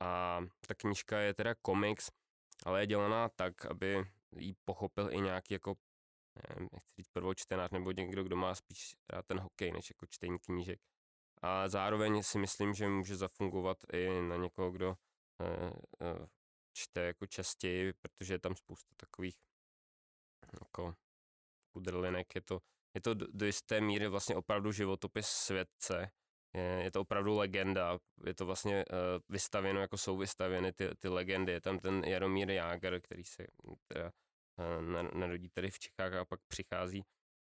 A 0.00 0.40
ta 0.66 0.74
knížka 0.74 1.18
je 1.18 1.34
teda 1.34 1.54
komiks, 1.54 2.10
ale 2.64 2.82
je 2.82 2.86
dělaná 2.86 3.28
tak, 3.28 3.64
aby 3.64 4.04
ji 4.36 4.54
pochopil 4.64 5.12
i 5.12 5.20
nějaký 5.20 5.54
jako, 5.54 5.74
nevím, 6.48 6.68
nechci 6.72 6.94
říct 6.98 7.08
prvočtenář, 7.08 7.70
nebo 7.70 7.92
někdo, 7.92 8.24
kdo 8.24 8.36
má 8.36 8.54
spíš 8.54 8.96
rád 9.10 9.26
ten 9.26 9.40
hokej, 9.40 9.72
než 9.72 9.90
jako 9.90 10.06
čtení 10.06 10.38
knížek. 10.38 10.80
A 11.42 11.68
zároveň 11.68 12.22
si 12.22 12.38
myslím, 12.38 12.74
že 12.74 12.88
může 12.88 13.16
zafungovat 13.16 13.78
i 13.92 14.20
na 14.20 14.36
někoho, 14.36 14.70
kdo 14.70 14.96
eh, 15.40 15.72
eh, 16.00 16.26
čte 16.72 17.00
jako 17.00 17.26
častěji, 17.26 17.92
protože 17.92 18.34
je 18.34 18.38
tam 18.38 18.56
spousta 18.56 18.94
takových 18.96 19.36
jako 20.60 20.94
kudrlinek, 21.70 22.34
je 22.34 22.40
to 22.40 22.60
je 22.96 23.00
to 23.00 23.14
do, 23.14 23.46
jisté 23.46 23.80
míry 23.80 24.08
vlastně 24.08 24.36
opravdu 24.36 24.72
životopis 24.72 25.26
světce, 25.26 26.10
je, 26.54 26.62
je 26.62 26.90
to 26.90 27.00
opravdu 27.00 27.34
legenda, 27.34 27.98
je 28.26 28.34
to 28.34 28.46
vlastně 28.46 28.84
uh, 28.84 28.98
vystavěno, 29.28 29.80
jako 29.80 29.98
jsou 29.98 30.16
vystavěny 30.16 30.72
ty, 30.72 30.88
ty 30.98 31.08
legendy, 31.08 31.52
je 31.52 31.60
tam 31.60 31.78
ten 31.78 32.04
Jaromír 32.04 32.50
Jágr, 32.50 33.00
který 33.00 33.24
se 33.24 33.46
teda, 33.88 34.12
uh, 34.58 35.20
narodí 35.20 35.48
tady 35.48 35.70
v 35.70 35.78
Čechách 35.78 36.12
a 36.12 36.24
pak 36.24 36.40
přichází 36.48 37.04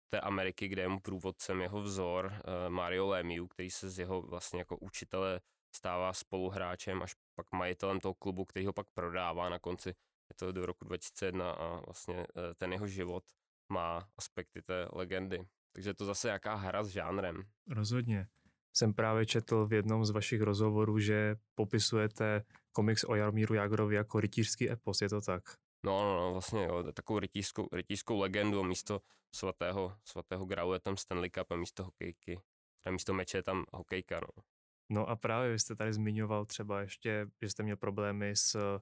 té 0.08 0.20
Ameriky, 0.20 0.68
kde 0.68 0.82
je 0.82 0.88
mu 0.88 1.00
průvodcem 1.00 1.60
jeho 1.60 1.80
vzor 1.80 2.26
uh, 2.26 2.68
Mario 2.68 3.08
Lemieux, 3.08 3.48
který 3.50 3.70
se 3.70 3.90
z 3.90 3.98
jeho 3.98 4.22
vlastně 4.22 4.58
jako 4.58 4.76
učitele 4.76 5.40
stává 5.74 6.12
spoluhráčem 6.12 7.02
až 7.02 7.14
pak 7.34 7.52
majitelem 7.52 8.00
toho 8.00 8.14
klubu, 8.14 8.44
který 8.44 8.66
ho 8.66 8.72
pak 8.72 8.86
prodává 8.90 9.48
na 9.48 9.58
konci, 9.58 9.88
je 10.30 10.34
to 10.36 10.52
do 10.52 10.66
roku 10.66 10.84
2001 10.84 11.50
a 11.50 11.80
vlastně 11.86 12.26
ten 12.56 12.72
jeho 12.72 12.86
život 12.86 13.24
má 13.68 14.08
aspekty 14.16 14.62
té 14.62 14.88
legendy. 14.92 15.46
Takže 15.72 15.90
je 15.90 15.94
to 15.94 16.04
zase 16.04 16.28
jaká 16.28 16.54
hra 16.54 16.84
s 16.84 16.88
žánrem. 16.88 17.42
Rozhodně. 17.70 18.26
Jsem 18.72 18.94
právě 18.94 19.26
četl 19.26 19.66
v 19.66 19.72
jednom 19.72 20.04
z 20.04 20.10
vašich 20.10 20.40
rozhovorů, 20.40 20.98
že 20.98 21.36
popisujete 21.54 22.44
komiks 22.72 23.04
o 23.04 23.14
Jarmíru 23.14 23.54
Jagrovi 23.54 23.94
jako 23.94 24.20
rytířský 24.20 24.70
epos, 24.70 25.02
je 25.02 25.08
to 25.08 25.20
tak? 25.20 25.42
No, 25.84 26.04
no, 26.04 26.20
no 26.20 26.32
vlastně 26.32 26.64
jo, 26.64 26.92
takovou 26.92 27.18
rytířskou, 27.18 27.68
rytířskou 27.72 28.20
legendu, 28.20 28.64
místo 28.64 29.00
svatého, 29.34 29.96
svatého 30.04 30.44
gralu 30.44 30.72
je 30.72 30.80
tam 30.80 30.96
Stanley 30.96 31.30
Cup 31.30 31.50
a 31.50 31.56
místo 31.56 31.84
hokejky, 31.84 32.40
a 32.86 32.90
místo 32.90 33.14
meče 33.14 33.38
je 33.38 33.42
tam 33.42 33.64
hokejka, 33.72 34.20
no. 34.20 34.42
No 34.90 35.08
a 35.08 35.16
právě 35.16 35.52
vy 35.52 35.58
jste 35.58 35.74
tady 35.76 35.92
zmiňoval 35.92 36.46
třeba 36.46 36.80
ještě, 36.80 37.26
že 37.42 37.50
jste 37.50 37.62
měl 37.62 37.76
problémy 37.76 38.36
s 38.36 38.80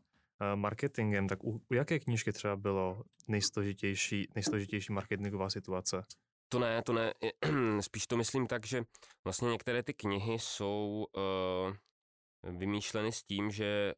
marketingem, 0.55 1.29
tak 1.29 1.45
u, 1.45 1.63
u 1.71 1.75
jaké 1.75 1.99
knížky 1.99 2.33
třeba 2.33 2.57
bylo 2.57 3.03
nejsložitější, 3.29 4.29
nejsložitější 4.35 4.93
marketingová 4.93 5.51
situace? 5.51 6.05
To 6.49 6.59
ne, 6.59 6.83
to 6.83 6.93
ne. 6.93 7.15
Spíš 7.81 8.07
to 8.07 8.17
myslím 8.17 8.47
tak, 8.47 8.67
že 8.67 8.85
vlastně 9.25 9.51
některé 9.51 9.83
ty 9.83 9.95
knihy 9.95 10.39
jsou 10.39 11.07
uh, 11.17 12.57
vymýšleny 12.57 13.13
s 13.13 13.23
tím, 13.23 13.51
že 13.51 13.95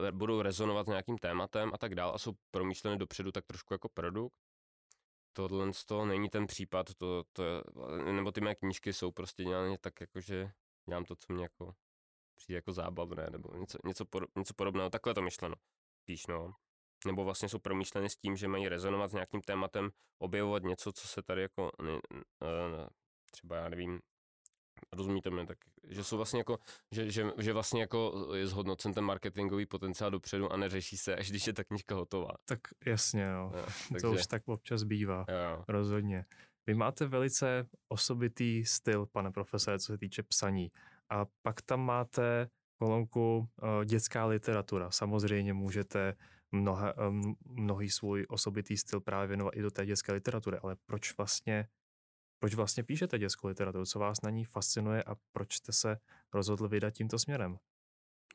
uh, 0.00 0.10
budou 0.10 0.42
rezonovat 0.42 0.86
s 0.86 0.88
nějakým 0.88 1.18
tématem 1.18 1.70
a 1.74 1.78
tak 1.78 1.94
dál 1.94 2.12
a 2.14 2.18
jsou 2.18 2.32
promýšleny 2.50 2.96
dopředu 2.96 3.32
tak 3.32 3.46
trošku 3.46 3.74
jako 3.74 3.88
produkt. 3.88 4.34
Tohle 5.32 5.70
toho 5.86 6.06
není 6.06 6.28
ten 6.28 6.46
případ, 6.46 6.94
to, 6.94 7.24
to 7.32 7.44
je, 7.44 7.62
nebo 8.12 8.32
ty 8.32 8.40
mé 8.40 8.54
knížky 8.54 8.92
jsou 8.92 9.12
prostě 9.12 9.44
dělané 9.44 9.78
tak 9.78 10.00
jako, 10.00 10.20
že 10.20 10.50
dělám 10.88 11.04
to, 11.04 11.16
co 11.16 11.32
mě 11.32 11.42
jako 11.42 11.74
přijde 12.36 12.56
jako 12.56 12.72
zábavné, 12.72 13.28
nebo 13.30 13.54
něco, 13.54 13.78
něco, 13.84 14.04
něco 14.38 14.54
podobného, 14.54 14.90
takhle 14.90 15.14
to 15.14 15.22
myšleno 15.22 15.54
spíš, 16.02 16.26
no. 16.26 16.52
Nebo 17.06 17.24
vlastně 17.24 17.48
jsou 17.48 17.58
promýšleny 17.58 18.10
s 18.10 18.16
tím, 18.16 18.36
že 18.36 18.48
mají 18.48 18.68
rezonovat 18.68 19.10
s 19.10 19.14
nějakým 19.14 19.40
tématem, 19.40 19.90
objevovat 20.18 20.62
něco, 20.62 20.92
co 20.92 21.08
se 21.08 21.22
tady 21.22 21.42
jako, 21.42 21.70
ne, 21.82 21.92
ne, 22.42 22.88
třeba 23.30 23.56
já 23.56 23.68
nevím, 23.68 24.00
rozumíte 24.92 25.30
mi, 25.30 25.46
tak, 25.46 25.58
že 25.88 26.04
jsou 26.04 26.16
vlastně 26.16 26.40
jako, 26.40 26.58
že, 26.92 27.10
že, 27.10 27.30
že 27.38 27.52
vlastně 27.52 27.80
jako 27.80 28.28
je 28.34 28.46
zhodnocen 28.46 28.94
ten 28.94 29.04
marketingový 29.04 29.66
potenciál 29.66 30.10
dopředu 30.10 30.52
a 30.52 30.56
neřeší 30.56 30.96
se, 30.96 31.16
až 31.16 31.30
když 31.30 31.46
je 31.46 31.52
ta 31.52 31.64
knížka 31.64 31.94
hotová. 31.94 32.30
Tak 32.44 32.60
jasně, 32.86 33.22
jo. 33.22 33.52
jo 33.56 33.66
takže... 33.88 34.02
To 34.02 34.12
už 34.12 34.26
tak 34.26 34.48
občas 34.48 34.82
bývá, 34.82 35.26
jo. 35.28 35.64
rozhodně. 35.68 36.24
Vy 36.66 36.74
máte 36.74 37.06
velice 37.06 37.68
osobitý 37.88 38.64
styl, 38.64 39.06
pane 39.06 39.30
profesore, 39.30 39.78
co 39.78 39.86
se 39.86 39.98
týče 39.98 40.22
psaní. 40.22 40.70
A 41.10 41.26
pak 41.42 41.62
tam 41.62 41.80
máte 41.80 42.48
kolonku 42.78 43.38
uh, 43.38 43.84
dětská 43.84 44.26
literatura. 44.26 44.90
Samozřejmě 44.90 45.52
můžete 45.52 46.16
mnoha, 46.52 47.08
um, 47.08 47.36
mnohý 47.44 47.90
svůj 47.90 48.26
osobitý 48.28 48.76
styl 48.76 49.00
právě 49.00 49.28
věnovat 49.28 49.56
i 49.56 49.62
do 49.62 49.70
té 49.70 49.86
dětské 49.86 50.12
literatury, 50.12 50.58
ale 50.58 50.76
proč 50.86 51.16
vlastně, 51.16 51.68
proč 52.38 52.54
vlastně 52.54 52.84
píšete 52.84 53.18
dětskou 53.18 53.48
literaturu? 53.48 53.84
Co 53.84 53.98
vás 53.98 54.22
na 54.22 54.30
ní 54.30 54.44
fascinuje 54.44 55.02
a 55.02 55.14
proč 55.32 55.54
jste 55.54 55.72
se 55.72 55.98
rozhodl 56.34 56.68
vydat 56.68 56.90
tímto 56.90 57.18
směrem? 57.18 57.58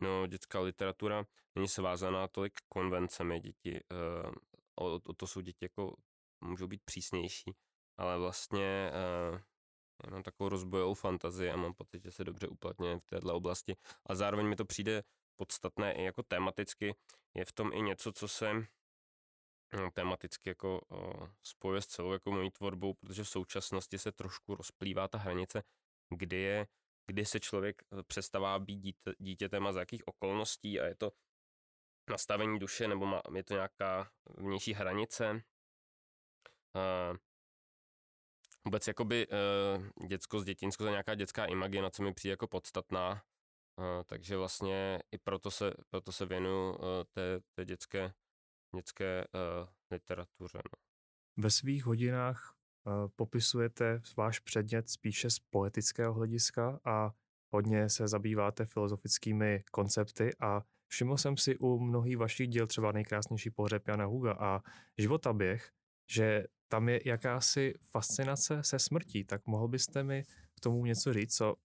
No, 0.01 0.27
dětská 0.27 0.59
literatura 0.59 1.25
není 1.55 1.67
svázaná 1.67 2.27
tolik 2.27 2.53
konvencemi 2.69 3.39
děti. 3.39 3.79
Uh, 3.91 4.31
o, 4.75 4.95
o 4.95 5.13
to 5.13 5.27
jsou 5.27 5.41
děti 5.41 5.65
jako, 5.65 5.95
můžou 6.41 6.67
být 6.67 6.81
přísnější, 6.85 7.55
ale 7.97 8.19
vlastně 8.19 8.91
já 10.05 10.11
mám 10.11 10.23
takovou 10.23 10.49
rozbojovou 10.49 10.93
fantazii 10.93 11.49
a 11.49 11.55
mám 11.55 11.73
pocit, 11.73 12.03
že 12.03 12.11
se 12.11 12.23
dobře 12.23 12.47
uplatňuje 12.47 12.99
v 12.99 13.05
této 13.05 13.35
oblasti 13.35 13.75
a 14.05 14.15
zároveň 14.15 14.47
mi 14.47 14.55
to 14.55 14.65
přijde 14.65 15.03
podstatné 15.35 15.93
i 15.93 16.03
jako 16.03 16.23
tematicky, 16.23 16.95
je 17.33 17.45
v 17.45 17.51
tom 17.51 17.73
i 17.73 17.81
něco, 17.81 18.11
co 18.11 18.27
se 18.27 18.53
no, 19.73 19.91
tematicky 19.91 20.49
jako 20.49 20.81
spojuje 21.43 21.81
s 21.81 21.87
celou 21.87 22.13
jako 22.13 22.31
mojí 22.31 22.51
tvorbou, 22.51 22.93
protože 22.93 23.23
v 23.23 23.29
současnosti 23.29 23.97
se 23.97 24.11
trošku 24.11 24.55
rozplývá 24.55 25.07
ta 25.07 25.17
hranice, 25.17 25.63
kdy 26.09 26.37
je, 26.37 26.67
kdy 27.07 27.25
se 27.25 27.39
člověk 27.39 27.81
přestává 28.07 28.59
být 28.59 28.75
dítě, 28.75 29.13
dítětem 29.19 29.67
a 29.67 29.73
za 29.73 29.79
jakých 29.79 30.07
okolností 30.07 30.79
a 30.79 30.85
je 30.85 30.95
to 30.95 31.11
nastavení 32.09 32.59
duše 32.59 32.87
nebo 32.87 33.05
má, 33.05 33.21
je 33.35 33.43
to 33.43 33.53
nějaká 33.53 34.11
vnější 34.37 34.73
hranice. 34.73 35.43
Vůbec 38.65 38.87
jakoby 38.87 39.27
uh, 39.27 40.07
děcko 40.07 40.39
z 40.39 40.45
dětinsko, 40.45 40.83
nějaká 40.83 41.15
dětská 41.15 41.45
imaginace 41.45 42.03
mi 42.03 42.13
přijde 42.13 42.31
jako 42.31 42.47
podstatná, 42.47 43.11
uh, 43.11 43.85
takže 44.05 44.37
vlastně 44.37 44.99
i 45.11 45.17
proto 45.17 45.51
se, 45.51 45.73
proto 45.89 46.11
se 46.11 46.25
věnuju 46.25 46.71
uh, 46.71 46.77
té, 47.11 47.39
té 47.53 47.65
dětské, 47.65 48.13
dětské 48.75 49.25
uh, 49.33 49.69
literatuře. 49.91 50.57
No. 50.57 50.81
Ve 51.43 51.49
svých 51.49 51.85
hodinách 51.85 52.55
uh, 52.85 52.93
popisujete 53.15 54.01
váš 54.17 54.39
předmět 54.39 54.89
spíše 54.89 55.29
z 55.29 55.39
poetického 55.39 56.13
hlediska 56.13 56.79
a 56.85 57.11
hodně 57.53 57.89
se 57.89 58.07
zabýváte 58.07 58.65
filozofickými 58.65 59.63
koncepty 59.71 60.31
a 60.39 60.61
všiml 60.87 61.17
jsem 61.17 61.37
si 61.37 61.57
u 61.57 61.79
mnohých 61.79 62.17
vašich 62.17 62.47
děl, 62.47 62.67
třeba 62.67 62.91
nejkrásnější 62.91 63.49
pohřeb 63.49 63.87
Jana 63.87 64.05
Huga 64.05 64.33
a 64.33 64.61
životaběh, 64.97 65.71
že 66.09 66.43
tam 66.71 66.89
je 66.89 67.01
jakási 67.05 67.73
fascinace 67.91 68.63
se 68.63 68.79
smrtí. 68.79 69.23
Tak 69.23 69.47
mohl 69.47 69.67
byste 69.67 70.03
mi 70.03 70.23
k 70.57 70.59
tomu 70.59 70.85
něco 70.85 71.13
říct, 71.13 71.35
co, 71.35 71.55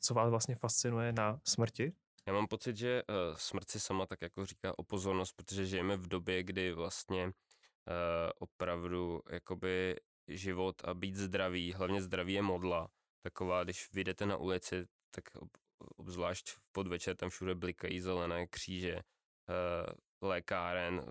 co 0.00 0.14
vás 0.14 0.30
vlastně 0.30 0.54
fascinuje 0.54 1.12
na 1.12 1.40
smrti? 1.44 1.92
Já 2.26 2.32
mám 2.32 2.46
pocit, 2.46 2.76
že 2.76 3.02
uh, 3.02 3.36
smrt 3.36 3.70
si 3.70 3.80
sama 3.80 4.06
tak 4.06 4.22
jako 4.22 4.46
říká 4.46 4.78
o 4.78 4.82
pozornost, 4.82 5.32
protože 5.32 5.66
žijeme 5.66 5.96
v 5.96 6.06
době, 6.06 6.42
kdy 6.42 6.72
vlastně 6.72 7.24
uh, 7.24 7.32
opravdu 8.38 9.20
jakoby 9.30 9.96
život 10.28 10.84
a 10.84 10.94
být 10.94 11.16
zdravý, 11.16 11.72
hlavně 11.72 12.02
zdraví 12.02 12.32
je 12.32 12.42
modla. 12.42 12.88
Taková, 13.22 13.64
když 13.64 13.92
vyjdete 13.92 14.26
na 14.26 14.36
ulici, 14.36 14.86
tak 15.10 15.24
obzvlášť 15.96 16.50
v 16.50 16.60
podvečer 16.72 17.16
tam 17.16 17.30
všude 17.30 17.54
blikají 17.54 18.00
zelené 18.00 18.46
kříže, 18.46 18.94
uh, 18.94 19.92
lékáren, 20.28 21.04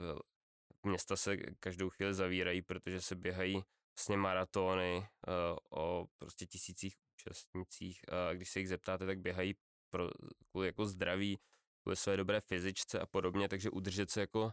města 0.83 1.15
se 1.15 1.37
každou 1.37 1.89
chvíli 1.89 2.13
zavírají, 2.13 2.61
protože 2.61 3.01
se 3.01 3.15
běhají 3.15 3.63
vlastně 3.97 4.17
maratony 4.17 4.97
uh, 4.97 5.57
o 5.81 6.07
prostě 6.17 6.45
tisících 6.45 6.95
účastnicích 7.15 8.01
a 8.09 8.33
když 8.33 8.49
se 8.49 8.59
jich 8.59 8.69
zeptáte, 8.69 9.05
tak 9.05 9.19
běhají 9.19 9.55
pro, 9.89 10.09
kvůli 10.51 10.67
jako 10.67 10.85
zdraví, 10.85 11.39
kvůli 11.83 11.95
své 11.95 12.17
dobré 12.17 12.41
fyzičce 12.41 12.99
a 12.99 13.05
podobně, 13.05 13.49
takže 13.49 13.69
udržet 13.69 14.09
se 14.09 14.19
jako 14.19 14.43
uh, 14.43 14.51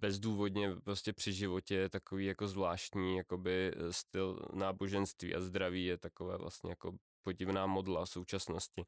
bezdůvodně 0.00 0.76
prostě 0.84 1.12
při 1.12 1.32
životě 1.32 1.74
je 1.74 1.88
takový 1.88 2.26
jako 2.26 2.48
zvláštní 2.48 3.16
jakoby 3.16 3.72
eh, 3.76 3.92
styl 3.92 4.38
náboženství 4.52 5.34
a 5.34 5.40
zdraví 5.40 5.84
je 5.84 5.98
takové 5.98 6.38
vlastně 6.38 6.70
jako 6.70 6.92
podivná 7.22 7.66
modla 7.66 8.06
současnosti. 8.06 8.84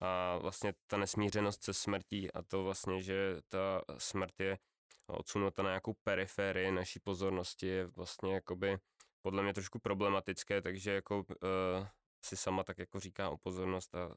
A 0.00 0.38
vlastně 0.38 0.74
ta 0.86 0.96
nesmířenost 0.96 1.64
se 1.64 1.74
smrtí 1.74 2.32
a 2.32 2.42
to 2.42 2.64
vlastně, 2.64 3.02
že 3.02 3.40
ta 3.48 3.82
smrt 3.98 4.40
je 4.40 4.58
odsunuta 5.06 5.62
na 5.62 5.68
nějakou 5.68 5.92
periferii 5.92 6.72
naší 6.72 7.00
pozornosti 7.00 7.66
je 7.66 7.86
vlastně 7.86 8.34
jakoby 8.34 8.78
podle 9.22 9.42
mě 9.42 9.54
trošku 9.54 9.78
problematické, 9.78 10.62
takže 10.62 10.92
jako 10.92 11.18
uh, 11.18 11.86
si 12.24 12.36
sama 12.36 12.64
tak 12.64 12.78
jako 12.78 13.00
říká 13.00 13.30
o 13.30 13.36
pozornost 13.36 13.94
a 13.94 14.06
uh, 14.06 14.14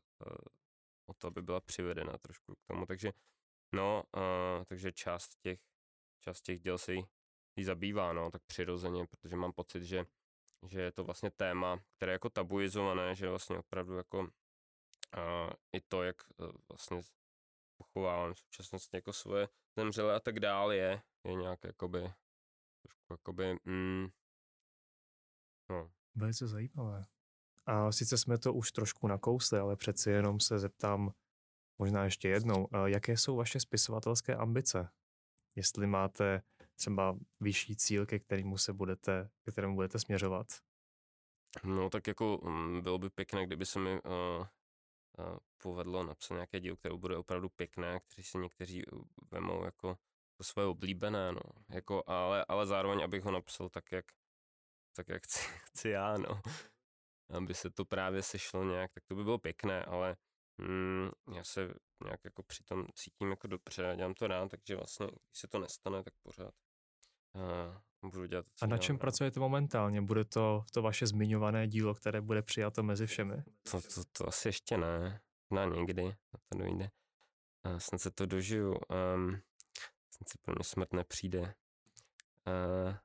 o 1.06 1.14
to, 1.14 1.28
aby 1.28 1.42
byla 1.42 1.60
přivedena 1.62 2.18
trošku 2.18 2.56
k 2.56 2.66
tomu, 2.68 2.86
takže 2.86 3.12
no, 3.72 4.04
uh, 4.16 4.64
takže 4.66 4.92
část 4.92 5.36
těch, 5.40 5.60
část 6.20 6.42
těch 6.42 6.60
děl 6.60 6.78
se 6.78 6.94
jí, 6.94 7.08
jí 7.56 7.64
zabývá, 7.64 8.14
no, 8.14 8.32
tak 8.32 8.42
přirozeně, 8.44 9.08
protože 9.08 9.36
mám 9.36 9.54
pocit, 9.54 9.84
že, 9.84 10.06
že 10.70 10.82
je 10.82 10.92
to 10.92 11.04
vlastně 11.04 11.32
téma, 11.32 11.80
které 11.96 12.12
je 12.12 12.16
jako 12.16 12.30
tabuizované, 12.30 13.16
že 13.16 13.30
vlastně 13.30 13.58
opravdu 13.58 13.98
jako 13.98 14.20
uh, 14.20 14.28
i 15.74 15.82
to, 15.82 16.04
jak 16.04 16.16
vlastně 16.70 17.02
pochovávám 17.78 18.34
v 18.34 18.40
současnosti 18.40 18.98
jako 18.98 19.14
svoje 19.14 19.50
zemřelé 19.76 20.16
a 20.16 20.20
tak 20.20 20.40
dál 20.40 20.72
je, 20.72 21.02
je 21.24 21.34
nějak 21.34 21.64
jakoby, 21.64 22.14
trošku 22.82 23.14
jakoby, 23.14 23.58
mm, 23.66 24.08
no. 25.70 25.92
Velice 26.16 26.48
zajímavé. 26.48 27.06
A 27.66 27.92
sice 27.92 28.18
jsme 28.18 28.38
to 28.38 28.54
už 28.54 28.72
trošku 28.72 29.08
nakousli, 29.08 29.60
ale 29.60 29.76
přeci 29.76 30.10
jenom 30.10 30.40
se 30.40 30.60
zeptám 30.60 31.14
možná 31.78 32.04
ještě 32.04 32.30
jednou, 32.30 32.68
jaké 32.86 33.18
jsou 33.18 33.36
vaše 33.36 33.60
spisovatelské 33.60 34.36
ambice? 34.36 34.90
Jestli 35.56 35.88
máte 35.88 36.42
třeba 36.76 37.18
vyšší 37.40 37.76
cíl, 37.76 38.06
ke 38.06 38.20
kterému 38.20 38.58
se 38.58 38.74
budete, 38.74 39.30
ke 39.46 39.52
kterému 39.52 39.76
budete 39.76 40.00
směřovat? 40.00 40.48
No 41.64 41.90
tak 41.90 42.08
jako 42.08 42.40
mm, 42.44 42.82
bylo 42.82 42.98
by 42.98 43.10
pěkné, 43.10 43.46
kdyby 43.46 43.66
se 43.66 43.80
mi 43.80 44.02
uh, 44.02 44.48
povedlo 45.58 46.04
napsat 46.04 46.34
nějaké 46.34 46.60
dílo, 46.60 46.78
které 46.78 46.96
bude 46.96 47.18
opravdu 47.18 47.50
pěkné, 47.50 48.00
kteří 48.00 48.24
si 48.24 48.38
někteří 48.38 48.84
vemou 49.32 49.66
jako 49.66 49.98
to 50.38 50.44
svoje 50.44 50.68
oblíbené, 50.68 51.32
no. 51.32 51.42
Jako, 51.70 52.04
ale, 52.08 52.46
ale 52.48 52.66
zároveň, 52.66 53.04
abych 53.04 53.24
ho 53.24 53.32
napsal 53.32 53.70
tak, 53.70 53.92
jak, 53.92 54.06
tak, 54.96 55.10
jak 55.10 55.24
chci, 55.28 55.40
chci 55.66 55.90
já, 55.90 56.18
no. 56.18 56.42
Aby 57.30 57.54
se 57.54 57.70
to 57.70 57.86
právě 57.86 58.24
sešlo 58.24 58.64
nějak, 58.64 58.94
tak 58.94 59.06
to 59.06 59.16
by 59.16 59.24
bylo 59.24 59.38
pěkné, 59.38 59.86
ale 59.86 60.18
mm, 60.58 61.10
já 61.36 61.44
se 61.44 61.74
nějak 62.04 62.24
jako 62.24 62.44
přitom 62.44 62.88
cítím 62.94 63.30
jako 63.30 63.48
dobře, 63.48 63.94
dělám 63.98 64.14
to 64.14 64.28
rád, 64.28 64.52
takže 64.52 64.76
vlastně, 64.76 65.08
když 65.08 65.40
se 65.40 65.48
to 65.48 65.60
nestane, 65.60 66.04
tak 66.04 66.14
pořád 66.24 66.54
uh, 67.36 67.78
budu 68.04 68.26
dělat 68.26 68.46
A 68.62 68.66
na 68.66 68.78
čem 68.78 68.96
rád. 68.96 69.00
pracujete 69.00 69.40
momentálně? 69.40 70.02
Bude 70.02 70.26
to 70.26 70.64
to 70.72 70.82
vaše 70.82 71.08
zmiňované 71.08 71.68
dílo, 71.68 71.94
které 71.96 72.22
bude 72.22 72.42
přijato 72.42 72.84
mezi 72.84 73.08
všemi? 73.08 73.44
To, 73.72 73.82
to, 73.82 74.04
to 74.12 74.28
asi 74.28 74.48
ještě 74.48 74.78
ne. 74.78 75.22
Na 75.52 75.66
někdy, 75.66 76.04
na 76.04 76.40
to 76.50 76.58
dojde. 76.58 76.90
Uh, 77.66 77.78
snad 77.78 78.02
se 78.02 78.12
to 78.12 78.26
dožiju. 78.26 78.70
Um, 78.70 79.42
snad 80.12 80.28
pro 80.42 80.56
mě 80.56 80.64
smrt 80.64 80.94
nepřijde. 80.94 81.40
Uh, 82.48 82.96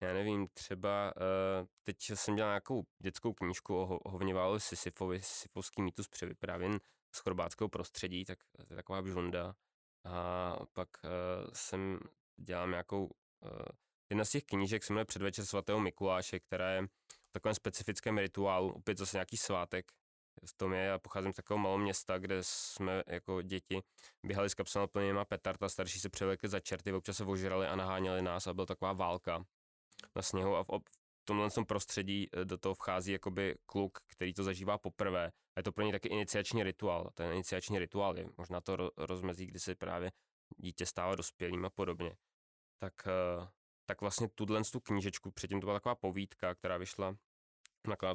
já 0.00 0.12
nevím, 0.12 0.48
třeba 0.48 1.12
uh, 1.16 1.66
teď 1.84 1.96
jsem 2.14 2.36
dělal 2.36 2.50
nějakou 2.50 2.82
dětskou 2.98 3.32
knížku 3.32 3.76
o, 3.76 3.98
o 3.98 4.10
Hovněválu 4.10 4.58
Sisyfovi, 4.58 5.22
Sisyfovský 5.22 5.82
mýtus 5.82 6.08
převyprávěn 6.08 6.78
z 7.14 7.18
chorvátského 7.18 7.68
prostředí, 7.68 8.24
tak 8.24 8.38
to 8.56 8.62
je 8.70 8.76
taková 8.76 9.02
bžunda. 9.02 9.54
A 10.04 10.56
pak 10.72 10.88
uh, 11.04 11.10
jsem 11.52 11.98
dělal 12.36 12.68
nějakou, 12.68 13.04
uh, 13.04 13.50
jedna 14.10 14.24
z 14.24 14.30
těch 14.30 14.44
knížek 14.44 14.84
se 14.84 14.92
jmenuje 14.92 15.04
Předvečer 15.04 15.46
svatého 15.46 15.80
Mikuláše, 15.80 16.40
která 16.40 16.70
je 16.70 16.82
v 17.28 17.32
takovém 17.32 17.54
specifickém 17.54 18.18
rituálu, 18.18 18.72
opět 18.72 18.98
zase 18.98 19.16
nějaký 19.16 19.36
svátek, 19.36 19.92
v 20.44 20.52
tom 20.56 20.72
je, 20.72 20.80
já 20.80 20.98
pocházím 20.98 21.32
z 21.32 21.36
takového 21.36 21.62
malého 21.62 21.78
města, 21.78 22.18
kde 22.18 22.38
jsme 22.40 23.02
jako 23.06 23.42
děti 23.42 23.82
běhali 24.26 24.50
s 24.50 24.54
kapselami 24.54 24.88
plnýma 24.88 25.24
petarta, 25.24 25.68
starší 25.68 26.00
se 26.00 26.10
převlekli 26.10 26.48
za 26.48 26.60
čerty, 26.60 26.92
občas 26.92 27.16
se 27.16 27.24
ožrali 27.24 27.66
a 27.66 27.76
naháněli 27.76 28.22
nás 28.22 28.46
a 28.46 28.54
byla 28.54 28.66
taková 28.66 28.92
válka 28.92 29.44
na 30.16 30.22
sněhu 30.22 30.56
a 30.56 30.62
v, 30.62 30.66
v 31.20 31.24
tomhle 31.24 31.50
tom 31.50 31.66
prostředí 31.66 32.28
eh, 32.32 32.44
do 32.44 32.58
toho 32.58 32.74
vchází 32.74 33.12
jakoby 33.12 33.56
kluk, 33.66 33.98
který 34.06 34.34
to 34.34 34.44
zažívá 34.44 34.78
poprvé. 34.78 35.26
A 35.26 35.60
je 35.60 35.62
to 35.62 35.72
pro 35.72 35.84
něj 35.84 35.92
taky 35.92 36.08
iniciační 36.08 36.62
rituál. 36.62 37.10
Ten 37.14 37.32
iniciační 37.32 37.78
rituál 37.78 38.18
je 38.18 38.26
možná 38.38 38.60
to 38.60 38.90
rozmezí, 38.96 39.46
kdy 39.46 39.60
se 39.60 39.74
právě 39.74 40.12
dítě 40.56 40.86
stává 40.86 41.14
dospělým 41.14 41.64
a 41.64 41.70
podobně. 41.70 42.16
Tak, 42.78 42.94
eh, 43.06 43.48
tak 43.86 44.00
vlastně 44.00 44.28
tuhle 44.28 44.62
tu 44.72 44.80
knížečku, 44.80 45.30
předtím 45.30 45.60
to 45.60 45.66
byla 45.66 45.76
taková 45.76 45.94
povídka, 45.94 46.54
která 46.54 46.76
vyšla 46.76 47.16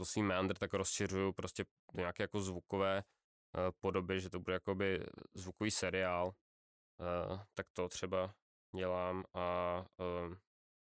svým 0.03 0.27
meandr, 0.27 0.57
tak 0.57 0.73
rozšiřuju 0.73 1.33
prostě 1.33 1.65
do 1.93 1.99
nějaké 1.99 2.23
jako 2.23 2.41
zvukové 2.41 3.03
uh, 3.03 3.61
podoby, 3.79 4.21
že 4.21 4.29
to 4.29 4.39
bude 4.39 4.53
jakoby 4.53 5.05
zvukový 5.33 5.71
seriál, 5.71 6.27
uh, 6.27 7.39
tak 7.53 7.67
to 7.73 7.89
třeba 7.89 8.35
dělám 8.75 9.23
a 9.33 9.77
uh, 9.97 10.35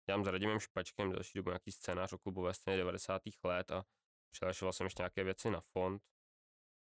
dělám 0.07 0.25
s 0.25 0.27
Radimem 0.27 0.61
Špačkem 0.61 1.13
další 1.13 1.39
dobu 1.39 1.51
nějaký 1.51 1.73
scénář 1.73 2.13
o 2.13 2.19
klubové 2.19 2.55
scéně 2.55 2.77
90. 2.77 3.23
let 3.45 3.71
a 3.71 3.85
přihlašoval 4.31 4.73
jsem 4.73 4.87
ještě 4.87 5.03
nějaké 5.03 5.25
věci 5.25 5.51
na 5.51 5.61
fond. 5.61 6.03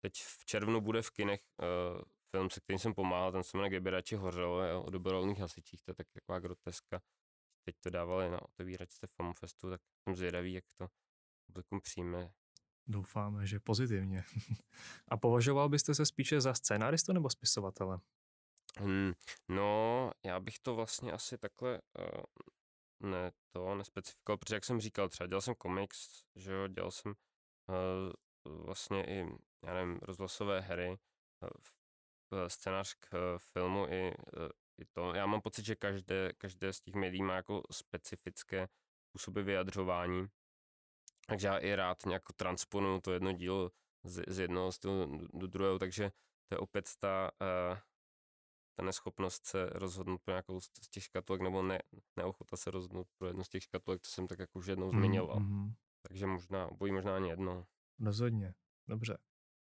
Teď 0.04 0.12
v 0.14 0.44
červnu 0.44 0.80
bude 0.80 1.02
v 1.02 1.10
kinech 1.10 1.40
uh, 1.62 2.02
film, 2.36 2.50
se 2.50 2.60
kterým 2.60 2.78
jsem 2.78 2.94
pomáhal, 2.94 3.32
ten 3.32 3.42
se 3.42 3.56
jmenuje 3.56 3.70
Geberači 3.70 4.16
hořelo, 4.16 4.84
o 4.84 4.90
dobrovolných 4.90 5.38
hasičích, 5.38 5.82
to 5.82 5.90
je 5.90 5.94
tak 5.94 6.06
taková 6.12 6.38
groteska. 6.38 7.00
Teď 7.64 7.76
to 7.80 7.90
dávali 7.90 8.30
na 8.30 8.42
otevíračce 8.42 9.06
Famofestu, 9.06 9.70
tak 9.70 9.80
jsem 10.02 10.16
zvědavý, 10.16 10.52
jak 10.52 10.64
to 10.78 10.88
publikum 11.46 11.80
přijme. 11.80 12.32
Doufáme, 12.86 13.46
že 13.46 13.60
pozitivně. 13.60 14.24
A 15.08 15.16
považoval 15.16 15.68
byste 15.68 15.94
se 15.94 16.06
spíše 16.06 16.40
za 16.40 16.54
scénáristu 16.54 17.12
nebo 17.12 17.30
spisovatele? 17.30 18.00
Hmm, 18.78 19.12
no, 19.48 20.10
já 20.24 20.40
bych 20.40 20.58
to 20.58 20.74
vlastně 20.74 21.12
asi 21.12 21.38
takhle 21.38 21.80
uh, 21.98 23.10
ne, 23.10 23.32
to 23.52 23.74
nespecifikoval, 23.74 24.38
protože 24.38 24.54
jak 24.54 24.64
jsem 24.64 24.80
říkal, 24.80 25.08
třeba 25.08 25.26
dělal 25.26 25.40
jsem 25.40 25.54
komiks, 25.54 26.24
že 26.36 26.52
jo, 26.52 26.68
dělal 26.68 26.90
jsem 26.90 27.14
uh, 27.68 28.56
vlastně 28.64 29.04
i, 29.06 29.26
já 29.64 29.74
nevím, 29.74 29.98
rozhlasové 30.02 30.60
hry, 30.60 30.88
uh, 30.90 32.46
scénář 32.48 32.94
k 32.94 33.14
uh, 33.14 33.38
filmu 33.38 33.86
i, 33.86 34.14
i 34.78 34.84
to. 34.84 35.14
Já 35.14 35.26
mám 35.26 35.40
pocit, 35.40 35.64
že 35.64 35.76
každé, 35.76 36.32
každé 36.32 36.72
z 36.72 36.80
těch 36.80 36.94
médií 36.94 37.22
má 37.22 37.34
jako 37.34 37.62
specifické 37.70 38.68
způsoby 39.08 39.40
vyjadřování, 39.40 40.26
takže 41.26 41.46
já 41.46 41.58
i 41.58 41.74
rád 41.74 42.06
nějak 42.06 42.22
transponuju 42.36 43.00
to 43.00 43.12
jedno 43.12 43.32
dílo 43.32 43.70
z, 44.04 44.22
z 44.28 44.38
jednoho 44.38 44.72
stylu 44.72 45.18
do 45.34 45.46
druhého, 45.46 45.78
takže 45.78 46.10
to 46.48 46.54
je 46.54 46.58
opět 46.58 46.90
ta, 46.98 47.30
uh, 47.40 47.78
ta 48.76 48.84
neschopnost 48.84 49.46
se 49.46 49.66
rozhodnout 49.66 50.22
pro 50.22 50.32
nějakou 50.32 50.60
z 50.60 50.68
těch 50.90 51.04
škatulek, 51.04 51.42
nebo 51.42 51.62
ne, 51.62 51.78
neochota 52.16 52.56
se 52.56 52.70
rozhodnout 52.70 53.08
pro 53.18 53.28
jednu 53.28 53.44
z 53.44 53.48
těch 53.48 53.62
škatulek, 53.62 54.02
co 54.02 54.10
jsem 54.10 54.26
tak 54.26 54.38
jako 54.38 54.58
už 54.58 54.66
jednou 54.66 54.92
mhm, 54.92 54.98
zmiňoval. 55.00 55.40
Mm-hmm. 55.40 55.72
Takže 56.08 56.26
možná, 56.26 56.68
bojí 56.70 56.92
možná 56.92 57.16
ani 57.16 57.28
jedno. 57.28 57.66
Rozhodně, 58.00 58.54
dobře. 58.88 59.18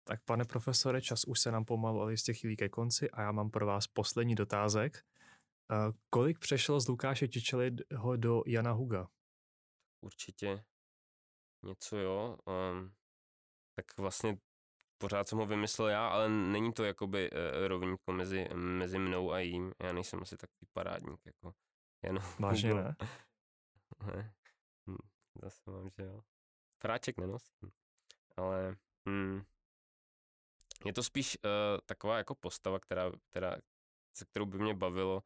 Tak 0.08 0.24
pane 0.24 0.44
profesore, 0.44 1.02
čas 1.02 1.24
už 1.24 1.40
se 1.40 1.50
nám 1.50 1.64
pomalu 1.64 2.00
ale 2.00 2.12
jistě 2.12 2.34
chýlí 2.34 2.56
ke 2.56 2.68
konci 2.68 3.10
a 3.10 3.22
já 3.22 3.32
mám 3.32 3.50
pro 3.50 3.66
vás 3.66 3.86
poslední 3.86 4.34
dotázek. 4.34 5.04
Uh, 5.72 5.94
kolik 6.10 6.38
přešlo 6.38 6.80
z 6.80 6.88
Lukáše 6.88 7.28
Čičeliho 7.28 8.16
do 8.16 8.42
Jana 8.46 8.72
Huga? 8.72 9.08
Určitě 10.00 10.64
něco, 11.62 11.96
jo. 11.96 12.38
Um, 12.46 12.94
tak 13.74 13.98
vlastně 13.98 14.38
pořád 14.98 15.28
jsem 15.28 15.38
ho 15.38 15.46
vymyslel 15.46 15.88
já, 15.88 16.08
ale 16.08 16.28
není 16.28 16.72
to 16.72 16.84
jakoby 16.84 17.30
uh, 17.30 17.66
rovnítko 17.66 18.12
mezi, 18.12 18.48
mezi 18.54 18.98
mnou 18.98 19.32
a 19.32 19.38
jím. 19.38 19.72
Já 19.82 19.92
nejsem 19.92 20.22
asi 20.22 20.36
takový 20.36 20.66
parádník, 20.72 21.20
jako 21.26 21.54
jen 22.02 22.18
Vážně 22.40 22.74
ne? 22.74 22.96
ne. 24.06 24.34
Hm, 24.90 25.08
zase 25.42 25.70
mám, 25.70 25.90
že 25.98 26.02
jo. 26.02 26.22
Fráček 26.82 27.18
nenosím. 27.18 27.72
Ale 28.36 28.76
hm, 29.08 29.42
je 30.84 30.92
to 30.92 31.02
spíš 31.02 31.38
uh, 31.44 31.50
taková 31.86 32.18
jako 32.18 32.34
postava, 32.34 32.80
která, 32.80 33.12
která, 33.30 33.56
se 34.16 34.24
kterou 34.24 34.46
by 34.46 34.58
mě 34.58 34.74
bavilo 34.74 35.22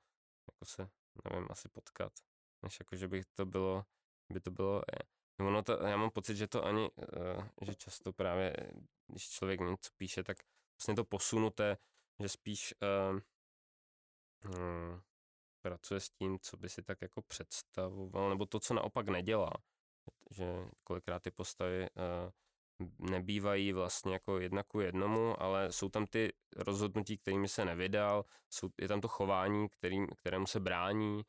jako 0.49 0.65
se, 0.65 0.91
nevím, 1.25 1.49
asi 1.51 1.69
potkat. 1.69 2.13
Než 2.63 2.81
jako, 2.81 2.97
že 2.97 3.09
bych 3.09 3.25
to 3.35 3.47
bylo, 3.47 3.85
by 4.33 4.41
to 4.41 4.51
bylo, 4.51 4.77
je. 4.77 4.99
No, 5.39 5.47
ono 5.47 5.63
to, 5.63 5.73
já 5.87 5.97
mám 5.97 6.11
pocit, 6.11 6.37
že 6.37 6.47
to 6.47 6.65
ani, 6.65 6.91
uh, 6.91 7.49
že 7.63 7.75
často 7.75 8.13
právě, 8.13 8.57
když 9.07 9.29
člověk 9.29 9.61
něco 9.61 9.91
píše, 9.97 10.25
tak 10.25 10.37
vlastně 10.79 10.95
to 10.95 11.05
posunuté, 11.05 11.77
že 12.19 12.29
spíš 12.29 12.75
uh, 12.83 13.21
um, 14.55 15.03
pracuje 15.63 16.01
s 16.01 16.11
tím, 16.11 16.39
co 16.39 16.57
by 16.57 16.69
si 16.69 16.83
tak 16.83 17.03
jako 17.03 17.23
představoval, 17.23 18.29
nebo 18.29 18.47
to, 18.47 18.61
co 18.61 18.75
naopak 18.75 19.09
nedělá. 19.09 19.53
Že 20.31 20.71
kolikrát 20.85 21.23
ty 21.23 21.31
postavy 21.31 21.81
uh, 21.81 22.31
nebývají 22.99 23.73
vlastně 23.73 24.13
jako 24.13 24.39
jedna 24.39 24.63
ku 24.63 24.81
jednomu, 24.81 25.43
ale 25.43 25.73
jsou 25.73 25.89
tam 25.89 26.07
ty 26.07 26.33
rozhodnutí, 26.57 27.19
kterými 27.19 27.49
se 27.49 27.65
nevydal, 27.65 28.25
jsou, 28.51 28.69
je 28.81 28.89
tam 28.89 29.01
to 29.01 29.09
chování, 29.09 29.69
kterým, 29.69 30.07
kterému 30.07 30.47
se 30.47 30.61
brání, 30.61 31.15
uh, 31.15 31.23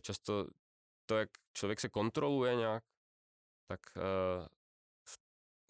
často 0.00 0.46
to, 1.06 1.16
jak 1.16 1.30
člověk 1.52 1.80
se 1.80 1.88
kontroluje 1.88 2.54
nějak, 2.54 2.84
tak 3.66 3.80
uh, 3.96 4.46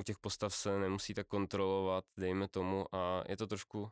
u 0.00 0.04
těch 0.04 0.18
postav 0.18 0.54
se 0.54 0.78
nemusí 0.78 1.14
tak 1.14 1.26
kontrolovat, 1.26 2.04
dejme 2.18 2.48
tomu, 2.48 2.94
a 2.94 3.24
je 3.28 3.36
to 3.36 3.46
trošku 3.46 3.90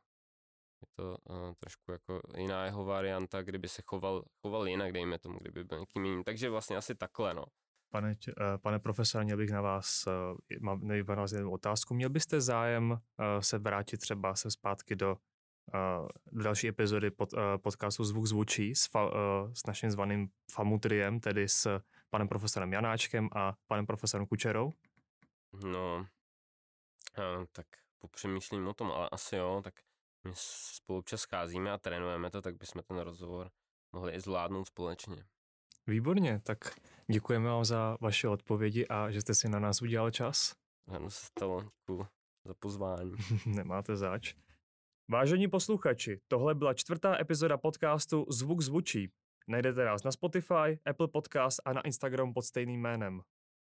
je 0.82 0.86
to 0.96 1.16
uh, 1.24 1.52
trošku 1.58 1.92
jako 1.92 2.20
jiná 2.36 2.64
jeho 2.64 2.84
varianta, 2.84 3.42
kdyby 3.42 3.68
se 3.68 3.82
choval, 3.86 4.24
choval 4.40 4.68
jinak, 4.68 4.92
dejme 4.92 5.18
tomu, 5.18 5.38
kdyby 5.38 5.64
byl 5.64 5.80
někým 5.80 6.04
jiným. 6.04 6.24
Takže 6.24 6.50
vlastně 6.50 6.76
asi 6.76 6.94
takhle, 6.94 7.34
no. 7.34 7.44
Pane, 7.90 8.16
uh, 8.28 8.58
pane 8.62 8.78
profesore, 8.78 9.24
měl 9.24 9.36
bych 9.36 9.50
na 9.50 9.60
vás, 9.60 10.06
uh, 10.06 10.12
mám 10.60 10.80
na 10.88 11.14
vás 11.14 11.32
jednu 11.32 11.52
otázku. 11.52 11.94
Měl 11.94 12.10
byste 12.10 12.40
zájem 12.40 12.90
uh, 12.90 12.98
se 13.40 13.58
vrátit 13.58 13.98
třeba 13.98 14.34
se 14.34 14.50
zpátky 14.50 14.96
do, 14.96 15.16
do 16.32 16.42
další 16.42 16.68
epizody 16.68 17.10
pod, 17.10 17.28
podcastu 17.62 18.04
Zvuk 18.04 18.26
zvučí 18.26 18.74
s, 18.74 18.86
fa, 18.86 19.10
s 19.52 19.66
naším 19.66 19.90
zvaným 19.90 20.28
Famutriem, 20.52 21.20
tedy 21.20 21.48
s 21.48 21.80
panem 22.10 22.28
profesorem 22.28 22.72
Janáčkem 22.72 23.28
a 23.34 23.54
panem 23.66 23.86
profesorem 23.86 24.26
Kučerou? 24.26 24.72
No, 25.64 26.06
tak 27.52 27.66
popřemýšlím 27.98 28.68
o 28.68 28.74
tom, 28.74 28.92
ale 28.92 29.08
asi 29.12 29.36
jo, 29.36 29.60
tak 29.64 29.74
my 30.24 30.32
spolu 30.34 30.98
občas 30.98 31.20
scházíme 31.20 31.72
a 31.72 31.78
trénujeme 31.78 32.30
to, 32.30 32.42
tak 32.42 32.56
bychom 32.56 32.82
ten 32.82 32.98
rozhovor 32.98 33.50
mohli 33.92 34.12
i 34.12 34.20
zvládnout 34.20 34.64
společně. 34.64 35.24
Výborně, 35.86 36.40
tak 36.42 36.58
děkujeme 37.12 37.48
vám 37.48 37.64
za 37.64 37.96
vaše 38.00 38.28
odpovědi 38.28 38.86
a 38.86 39.10
že 39.10 39.20
jste 39.20 39.34
si 39.34 39.48
na 39.48 39.58
nás 39.58 39.82
udělal 39.82 40.10
čas. 40.10 40.54
Ano, 40.88 41.10
se 41.10 41.26
stalo, 41.26 41.62
děkuji 41.62 42.06
za 42.46 42.54
pozvání. 42.58 43.12
Nemáte 43.46 43.96
zač. 43.96 44.34
Vážení 45.10 45.48
posluchači, 45.48 46.20
tohle 46.28 46.54
byla 46.54 46.74
čtvrtá 46.74 47.20
epizoda 47.20 47.58
podcastu 47.58 48.26
Zvuk 48.28 48.60
zvučí. 48.60 49.12
Najdete 49.48 49.84
nás 49.84 50.02
na 50.02 50.12
Spotify, 50.12 50.78
Apple 50.86 51.08
Podcast 51.08 51.60
a 51.64 51.72
na 51.72 51.80
Instagram 51.80 52.32
pod 52.32 52.42
stejným 52.42 52.80
jménem. 52.80 53.22